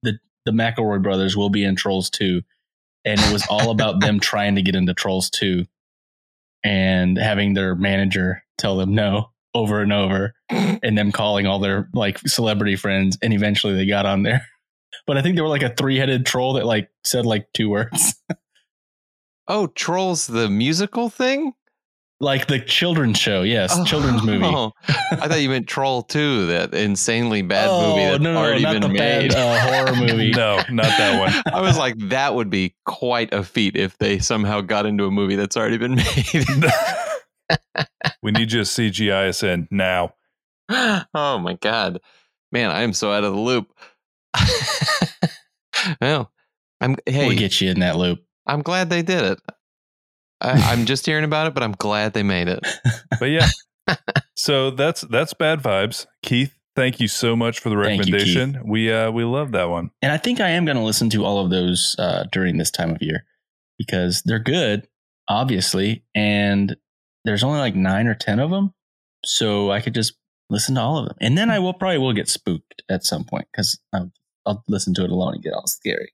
"the 0.01 0.19
The 0.45 0.51
McElroy 0.51 1.01
Brothers 1.01 1.37
Will 1.37 1.49
Be 1.49 1.63
in 1.63 1.75
Trolls 1.77 2.09
2. 2.09 2.41
and 3.05 3.19
it 3.19 3.31
was 3.33 3.45
all 3.49 3.69
about 3.71 4.01
them 4.01 4.19
trying 4.31 4.55
to 4.55 4.61
get 4.61 4.75
into 4.75 4.93
Trolls 4.93 5.29
2 5.29 5.65
and 6.65 7.17
having 7.17 7.53
their 7.53 7.75
manager 7.75 8.43
tell 8.57 8.77
them 8.77 8.93
no 8.95 9.29
over 9.53 9.81
and 9.81 9.93
over, 9.93 10.33
and 10.49 10.97
them 10.97 11.11
calling 11.11 11.47
all 11.47 11.59
their 11.59 11.89
like 11.93 12.19
celebrity 12.19 12.75
friends, 12.75 13.17
and 13.21 13.33
eventually 13.33 13.75
they 13.75 13.85
got 13.85 14.05
on 14.05 14.23
there. 14.23 14.45
But 15.07 15.17
I 15.17 15.21
think 15.21 15.35
they 15.35 15.41
were 15.41 15.49
like 15.49 15.63
a 15.63 15.73
three 15.73 15.97
headed 15.97 16.25
troll 16.25 16.53
that 16.53 16.65
like 16.65 16.89
said 17.03 17.25
like 17.25 17.47
two 17.53 17.69
words. 17.69 18.15
Oh, 19.45 19.67
Trolls 19.67 20.25
the 20.25 20.49
musical 20.49 21.09
thing? 21.09 21.51
like 22.23 22.47
the 22.47 22.59
children's 22.59 23.19
show, 23.19 23.43
yes, 23.43 23.77
children's 23.87 24.23
movie. 24.23 24.45
Oh, 24.45 24.71
I 24.87 25.27
thought 25.27 25.41
you 25.41 25.49
meant 25.49 25.67
Troll 25.67 26.01
2, 26.03 26.47
that 26.47 26.73
insanely 26.73 27.41
bad 27.41 27.67
oh, 27.69 27.89
movie 27.89 28.05
that's 28.05 28.23
no, 28.23 28.33
no, 28.33 28.39
already 28.39 28.63
not 28.63 28.73
been 28.73 28.81
the 28.81 28.87
made. 28.89 29.31
bad 29.31 29.35
uh, 29.35 29.85
horror 29.85 29.95
movie. 29.95 30.31
No, 30.31 30.61
not 30.71 30.85
that 30.85 31.19
one. 31.19 31.53
I 31.53 31.61
was 31.61 31.77
like, 31.77 31.95
that 32.09 32.33
would 32.33 32.49
be 32.49 32.75
quite 32.85 33.33
a 33.33 33.43
feat 33.43 33.75
if 33.75 33.97
they 33.97 34.19
somehow 34.19 34.61
got 34.61 34.85
into 34.85 35.05
a 35.05 35.11
movie 35.11 35.35
that's 35.35 35.57
already 35.57 35.77
been 35.77 35.95
made. 35.95 36.45
We 38.21 38.31
need 38.31 38.51
you 38.51 38.63
to 38.63 38.69
CGI 38.69 39.29
us 39.29 39.43
in 39.43 39.67
now. 39.71 40.13
oh 40.69 41.39
my 41.39 41.57
god, 41.61 41.99
man, 42.51 42.71
I 42.71 42.81
am 42.83 42.93
so 42.93 43.11
out 43.11 43.23
of 43.23 43.33
the 43.33 43.39
loop. 43.39 43.73
well, 46.01 46.31
I'm 46.81 46.97
hey, 47.05 47.27
We'll 47.27 47.37
get 47.37 47.61
you 47.61 47.69
in 47.69 47.79
that 47.79 47.97
loop. 47.97 48.23
I'm 48.45 48.61
glad 48.61 48.89
they 48.89 49.01
did 49.01 49.23
it. 49.23 49.39
I, 50.41 50.51
I'm 50.51 50.85
just 50.85 51.05
hearing 51.05 51.23
about 51.23 51.47
it, 51.47 51.53
but 51.53 51.63
I'm 51.63 51.71
glad 51.73 52.13
they 52.13 52.23
made 52.23 52.47
it. 52.47 52.65
But 53.19 53.27
yeah. 53.27 53.47
so 54.35 54.71
that's 54.71 55.01
that's 55.01 55.33
bad 55.33 55.59
vibes. 55.61 56.07
Keith, 56.23 56.57
thank 56.75 56.99
you 56.99 57.07
so 57.07 57.35
much 57.35 57.59
for 57.59 57.69
the 57.69 57.75
Thank 57.75 58.05
you, 58.05 58.13
recommendation. 58.13 58.63
we 58.67 58.91
uh 58.91 59.11
we 59.11 59.23
love 59.23 59.51
that 59.53 59.69
one. 59.69 59.91
And 60.01 60.11
I 60.11 60.17
think 60.17 60.41
I 60.41 60.49
am 60.49 60.65
going 60.65 60.77
to 60.77 60.83
listen 60.83 61.09
to 61.11 61.23
all 61.23 61.43
of 61.43 61.51
those 61.51 61.95
uh, 61.99 62.25
during 62.31 62.57
this 62.57 62.71
time 62.71 62.89
of 62.89 63.01
year 63.01 63.23
because 63.77 64.23
they're 64.25 64.39
good, 64.39 64.87
obviously, 65.29 66.03
and 66.15 66.75
there's 67.25 67.43
only 67.43 67.59
like 67.59 67.75
nine 67.75 68.07
or 68.07 68.15
ten 68.15 68.39
of 68.39 68.49
them, 68.51 68.73
so 69.25 69.71
I 69.71 69.81
could 69.81 69.93
just 69.93 70.13
listen 70.49 70.75
to 70.75 70.81
all 70.81 70.97
of 70.99 71.07
them, 71.07 71.17
and 71.21 71.37
then 71.37 71.49
I 71.49 71.59
will 71.59 71.73
probably 71.73 71.97
will 71.97 72.13
get 72.13 72.27
spooked 72.29 72.83
at 72.89 73.03
some 73.03 73.23
point 73.23 73.47
because 73.51 73.79
I'll, 73.93 74.11
I'll 74.45 74.63
listen 74.67 74.93
to 74.95 75.03
it 75.03 75.09
alone 75.11 75.35
and 75.35 75.43
get 75.43 75.53
all 75.53 75.67
scary. 75.67 76.13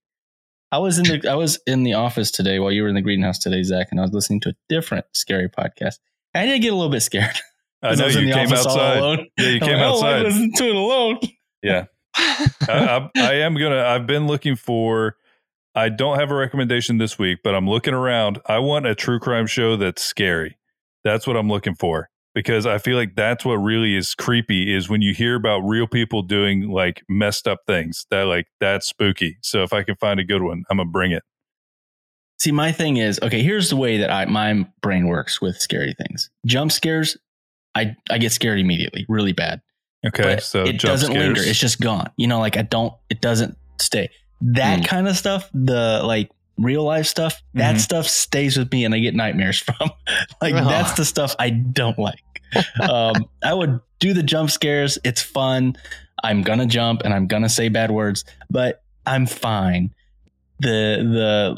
I 0.71 0.77
was 0.77 0.99
in 0.99 1.05
the 1.05 1.27
I 1.29 1.35
was 1.35 1.59
in 1.65 1.83
the 1.83 1.93
office 1.95 2.29
today 2.31 2.59
while 2.59 2.71
you 2.71 2.83
were 2.83 2.89
in 2.89 2.95
the 2.95 3.01
greenhouse 3.01 3.39
today, 3.39 3.63
Zach, 3.63 3.87
and 3.91 3.99
I 3.99 4.03
was 4.03 4.13
listening 4.13 4.39
to 4.41 4.49
a 4.49 4.53
different 4.69 5.05
scary 5.13 5.49
podcast. 5.49 5.95
I 6.35 6.45
did 6.45 6.61
get 6.61 6.73
a 6.73 6.75
little 6.75 6.91
bit 6.91 7.01
scared. 7.01 7.35
I 7.81 7.95
know 7.95 8.05
in 8.07 8.19
you 8.19 8.27
the 8.27 8.33
came 8.33 8.53
outside. 8.53 8.97
alone. 8.97 9.27
Yeah, 9.37 9.47
you 9.47 9.55
I'm 9.55 9.59
came 9.61 9.77
like, 9.77 9.81
oh, 9.81 9.85
I 9.85 9.89
outside. 9.89 10.21
listened 10.23 10.55
to 10.57 10.63
it 10.69 10.75
alone. 10.75 11.19
Yeah. 11.63 11.85
I, 12.15 12.49
I, 12.67 13.09
I 13.17 13.33
am 13.37 13.55
gonna. 13.55 13.83
I've 13.83 14.05
been 14.05 14.27
looking 14.27 14.55
for. 14.55 15.15
I 15.73 15.89
don't 15.89 16.19
have 16.19 16.29
a 16.29 16.35
recommendation 16.35 16.97
this 16.99 17.17
week, 17.17 17.39
but 17.43 17.55
I'm 17.55 17.67
looking 17.67 17.93
around. 17.95 18.39
I 18.45 18.59
want 18.59 18.85
a 18.85 18.93
true 18.93 19.19
crime 19.19 19.47
show 19.47 19.75
that's 19.75 20.03
scary. 20.03 20.57
That's 21.03 21.25
what 21.27 21.35
I'm 21.37 21.47
looking 21.49 21.75
for 21.75 22.09
because 22.35 22.65
I 22.65 22.77
feel 22.77 22.95
like 22.97 23.15
that's 23.15 23.43
what 23.45 23.55
really 23.55 23.95
is 23.95 24.13
creepy. 24.15 24.73
Is 24.75 24.89
when 24.89 25.01
you 25.01 25.13
hear 25.13 25.35
about 25.35 25.59
real 25.61 25.87
people 25.87 26.21
doing 26.21 26.69
like 26.69 27.03
messed 27.09 27.47
up 27.47 27.59
things. 27.67 28.05
That 28.11 28.23
like 28.23 28.47
that's 28.59 28.87
spooky. 28.87 29.37
So 29.41 29.63
if 29.63 29.73
I 29.73 29.83
can 29.83 29.95
find 29.95 30.19
a 30.19 30.23
good 30.23 30.41
one, 30.41 30.63
I'm 30.69 30.77
gonna 30.77 30.89
bring 30.89 31.11
it. 31.11 31.23
See, 32.39 32.51
my 32.53 32.71
thing 32.71 32.97
is, 32.97 33.19
okay, 33.21 33.41
here's 33.43 33.69
the 33.69 33.75
way 33.75 33.97
that 33.97 34.11
I 34.11 34.25
my 34.25 34.65
brain 34.81 35.07
works 35.07 35.41
with 35.41 35.57
scary 35.59 35.93
things. 36.07 36.29
Jump 36.45 36.71
scares, 36.71 37.17
I 37.75 37.95
I 38.09 38.17
get 38.17 38.31
scared 38.31 38.59
immediately, 38.59 39.05
really 39.09 39.33
bad. 39.33 39.61
Okay, 40.07 40.35
but 40.35 40.43
so 40.43 40.63
it 40.63 40.79
doesn't 40.79 41.11
scares. 41.11 41.25
linger. 41.37 41.41
It's 41.41 41.59
just 41.59 41.81
gone. 41.81 42.09
You 42.17 42.27
know, 42.27 42.39
like 42.39 42.55
I 42.55 42.61
don't 42.61 42.93
it 43.09 43.19
doesn't 43.21 43.57
stay. 43.81 44.09
That 44.41 44.79
Hmm. 44.79 44.85
kind 44.85 45.07
of 45.09 45.17
stuff, 45.17 45.49
the 45.53 46.01
like 46.03 46.31
real 46.59 46.83
life 46.83 47.05
stuff, 47.07 47.41
that 47.53 47.75
Mhm. 47.75 47.79
stuff 47.79 48.07
stays 48.07 48.57
with 48.57 48.71
me 48.71 48.85
and 48.85 48.93
I 48.93 48.99
get 48.99 49.15
nightmares 49.15 49.59
from. 49.67 49.89
like 50.41 50.53
Oh. 50.53 50.67
that's 50.67 50.93
the 50.93 51.05
stuff 51.05 51.35
I 51.39 51.49
don't 51.49 51.97
like. 51.99 52.21
um 52.81 53.15
I 53.43 53.53
would 53.53 53.79
do 53.99 54.13
the 54.13 54.23
jump 54.23 54.49
scares. 54.51 54.97
It's 55.03 55.21
fun. 55.21 55.75
I'm 56.23 56.41
gonna 56.41 56.65
jump 56.65 57.01
and 57.05 57.13
I'm 57.13 57.27
gonna 57.27 57.49
say 57.49 57.69
bad 57.69 57.91
words, 57.91 58.25
but 58.49 58.81
I'm 59.05 59.25
fine. 59.25 59.91
The 60.59 60.97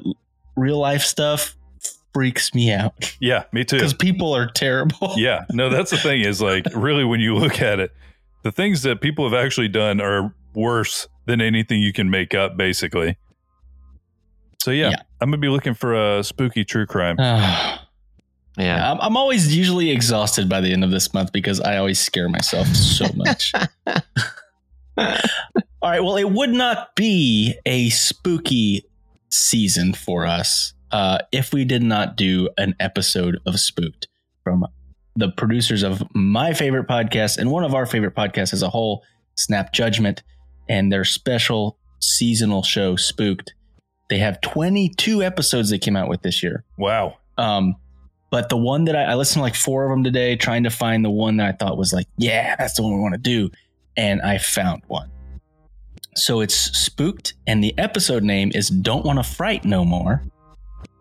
the 0.03 0.13
real 0.55 0.77
life 0.79 1.01
stuff 1.01 1.55
freaks 2.13 2.53
me 2.53 2.71
out 2.73 3.15
yeah, 3.21 3.43
me 3.53 3.63
too. 3.63 3.77
because 3.77 3.93
people 3.93 4.35
are 4.35 4.45
terrible. 4.45 5.13
yeah 5.17 5.45
no 5.51 5.69
that's 5.69 5.91
the 5.91 5.97
thing 5.97 6.19
is 6.21 6.41
like 6.41 6.65
really 6.75 7.05
when 7.05 7.21
you 7.21 7.33
look 7.35 7.61
at 7.61 7.79
it 7.79 7.91
the 8.43 8.51
things 8.51 8.81
that 8.81 8.99
people 8.99 9.23
have 9.27 9.33
actually 9.33 9.69
done 9.69 10.01
are 10.01 10.33
worse 10.53 11.07
than 11.25 11.39
anything 11.39 11.81
you 11.81 11.93
can 11.93 12.09
make 12.09 12.35
up 12.35 12.57
basically 12.57 13.15
so 14.61 14.71
yeah, 14.71 14.89
Yeah. 14.91 15.01
i'm 15.19 15.29
gonna 15.29 15.37
be 15.37 15.49
looking 15.49 15.73
for 15.73 15.93
a 15.93 16.23
spooky 16.23 16.63
true 16.65 16.85
crime 16.85 17.15
yeah. 18.57 18.91
I'm, 18.91 18.99
I'm 19.01 19.17
always 19.17 19.55
usually 19.55 19.89
exhausted 19.91 20.47
by 20.49 20.61
the 20.61 20.71
end 20.73 20.83
of 20.83 20.91
this 20.91 21.13
month 21.13 21.31
because 21.31 21.59
I 21.61 21.77
always 21.77 21.99
scare 21.99 22.27
myself 22.29 22.67
so 22.67 23.05
much. 23.15 23.53
All 24.97 25.89
right. 25.89 26.03
Well, 26.03 26.17
it 26.17 26.29
would 26.29 26.49
not 26.51 26.95
be 26.95 27.55
a 27.65 27.89
spooky 27.89 28.83
season 29.29 29.93
for 29.93 30.27
us 30.27 30.73
uh, 30.91 31.19
if 31.31 31.53
we 31.53 31.63
did 31.65 31.81
not 31.81 32.15
do 32.17 32.49
an 32.57 32.75
episode 32.79 33.39
of 33.45 33.59
Spooked 33.59 34.07
from 34.43 34.65
the 35.15 35.29
producers 35.29 35.81
of 35.83 36.03
my 36.13 36.53
favorite 36.53 36.87
podcast 36.87 37.37
and 37.37 37.49
one 37.49 37.63
of 37.63 37.73
our 37.73 37.85
favorite 37.85 38.15
podcasts 38.15 38.53
as 38.53 38.61
a 38.61 38.69
whole, 38.69 39.01
Snap 39.35 39.73
Judgment, 39.73 40.23
and 40.69 40.91
their 40.91 41.05
special 41.05 41.77
seasonal 41.99 42.63
show, 42.63 42.95
Spooked. 42.95 43.53
They 44.11 44.17
have 44.17 44.41
22 44.41 45.23
episodes 45.23 45.69
they 45.69 45.79
came 45.79 45.95
out 45.95 46.09
with 46.09 46.21
this 46.21 46.43
year. 46.43 46.65
wow 46.77 47.15
Um, 47.37 47.77
but 48.29 48.49
the 48.49 48.57
one 48.57 48.83
that 48.83 48.95
I, 48.95 49.03
I 49.03 49.15
listened 49.15 49.39
to 49.39 49.43
like 49.43 49.55
four 49.55 49.85
of 49.85 49.89
them 49.89 50.03
today, 50.03 50.35
trying 50.35 50.63
to 50.63 50.69
find 50.69 51.05
the 51.05 51.09
one 51.09 51.37
that 51.37 51.47
I 51.47 51.51
thought 51.53 51.77
was 51.77 51.93
like, 51.93 52.07
yeah, 52.17 52.57
that's 52.57 52.75
the 52.75 52.83
one 52.83 52.93
we 52.93 52.99
want 52.99 53.13
to 53.13 53.21
do. 53.21 53.49
And 53.95 54.21
I 54.21 54.37
found 54.37 54.83
one. 54.87 55.09
So 56.17 56.41
it's 56.41 56.55
spooked, 56.55 57.35
and 57.47 57.63
the 57.63 57.73
episode 57.77 58.21
name 58.21 58.51
is 58.53 58.67
Don't 58.67 59.05
Want 59.05 59.17
to 59.17 59.23
Fright 59.23 59.63
No 59.63 59.85
More. 59.85 60.21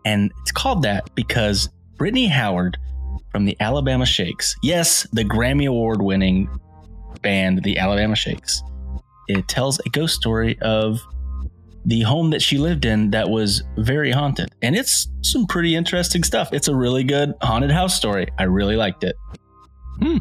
And 0.05 0.31
it's 0.41 0.53
called 0.53 0.83
that 0.83 1.13
because 1.13 1.67
Brittany 1.97 2.27
Howard 2.27 2.77
from 3.29 3.43
the 3.43 3.57
Alabama 3.59 4.05
Shakes, 4.05 4.55
yes, 4.63 5.05
the 5.11 5.25
Grammy 5.25 5.67
Award 5.67 6.01
winning 6.01 6.49
band, 7.21 7.63
the 7.63 7.77
Alabama 7.77 8.15
Shakes, 8.15 8.63
it 9.27 9.49
tells 9.49 9.79
a 9.79 9.89
ghost 9.89 10.15
story 10.15 10.57
of 10.61 11.01
the 11.85 12.01
home 12.01 12.29
that 12.29 12.41
she 12.41 12.57
lived 12.57 12.85
in 12.85 13.11
that 13.11 13.29
was 13.29 13.63
very 13.77 14.11
haunted. 14.11 14.49
And 14.61 14.75
it's 14.75 15.07
some 15.21 15.47
pretty 15.47 15.75
interesting 15.75 16.23
stuff. 16.23 16.53
It's 16.53 16.67
a 16.67 16.75
really 16.75 17.03
good 17.03 17.33
haunted 17.41 17.71
house 17.71 17.95
story. 17.95 18.27
I 18.37 18.43
really 18.43 18.75
liked 18.75 19.03
it. 19.03 19.15
Hmm. 19.99 20.17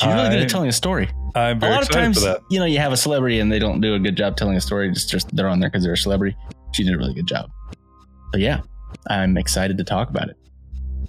She's 0.00 0.12
really 0.12 0.28
good 0.28 0.42
at 0.42 0.48
telling 0.48 0.68
a 0.68 0.72
story. 0.72 1.08
i'm 1.34 1.56
A 1.56 1.60
very 1.60 1.72
lot 1.72 1.82
of 1.82 1.88
times, 1.88 2.24
you 2.50 2.58
know, 2.58 2.64
you 2.64 2.78
have 2.78 2.92
a 2.92 2.96
celebrity 2.96 3.38
and 3.38 3.50
they 3.50 3.60
don't 3.60 3.80
do 3.80 3.94
a 3.94 3.98
good 3.98 4.16
job 4.16 4.36
telling 4.36 4.56
a 4.56 4.60
story. 4.60 4.90
Just, 4.90 5.08
just 5.08 5.34
they're 5.34 5.48
on 5.48 5.60
there 5.60 5.70
because 5.70 5.84
they're 5.84 5.92
a 5.92 5.96
celebrity. 5.96 6.36
She 6.72 6.82
did 6.84 6.94
a 6.94 6.98
really 6.98 7.14
good 7.14 7.28
job. 7.28 7.50
So 8.32 8.38
yeah, 8.38 8.60
I'm 9.08 9.36
excited 9.36 9.78
to 9.78 9.84
talk 9.84 10.10
about 10.10 10.28
it. 10.28 10.36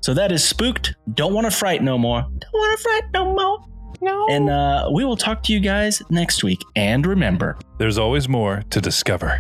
So 0.01 0.13
that 0.13 0.31
is 0.31 0.43
spooked. 0.43 0.95
Don't 1.15 1.33
want 1.33 1.45
to 1.45 1.51
fright 1.51 1.81
no 1.81 1.97
more. 1.97 2.21
Don't 2.21 2.53
want 2.53 2.77
to 2.77 2.83
fright 2.83 3.03
no 3.11 3.33
more. 3.33 3.65
No. 4.01 4.27
And 4.29 4.49
uh, 4.49 4.89
we 4.91 5.05
will 5.05 5.17
talk 5.17 5.43
to 5.43 5.53
you 5.53 5.59
guys 5.59 6.01
next 6.09 6.43
week. 6.43 6.63
And 6.75 7.05
remember, 7.05 7.57
there's 7.77 7.97
always 7.97 8.27
more 8.29 8.63
to 8.69 8.81
discover. 8.81 9.39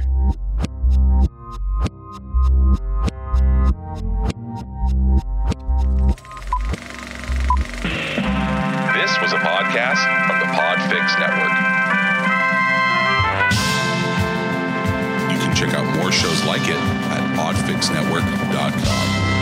This 8.95 9.11
was 9.21 9.33
a 9.33 9.37
podcast 9.37 10.01
from 10.25 10.39
the 10.39 10.45
Podfix 10.55 11.19
Network. 11.19 11.53
You 15.31 15.37
can 15.37 15.55
check 15.55 15.73
out 15.75 15.85
more 15.97 16.11
shows 16.11 16.43
like 16.45 16.63
it 16.63 16.77
at 16.77 17.37
podfixnetwork.com. 17.37 19.34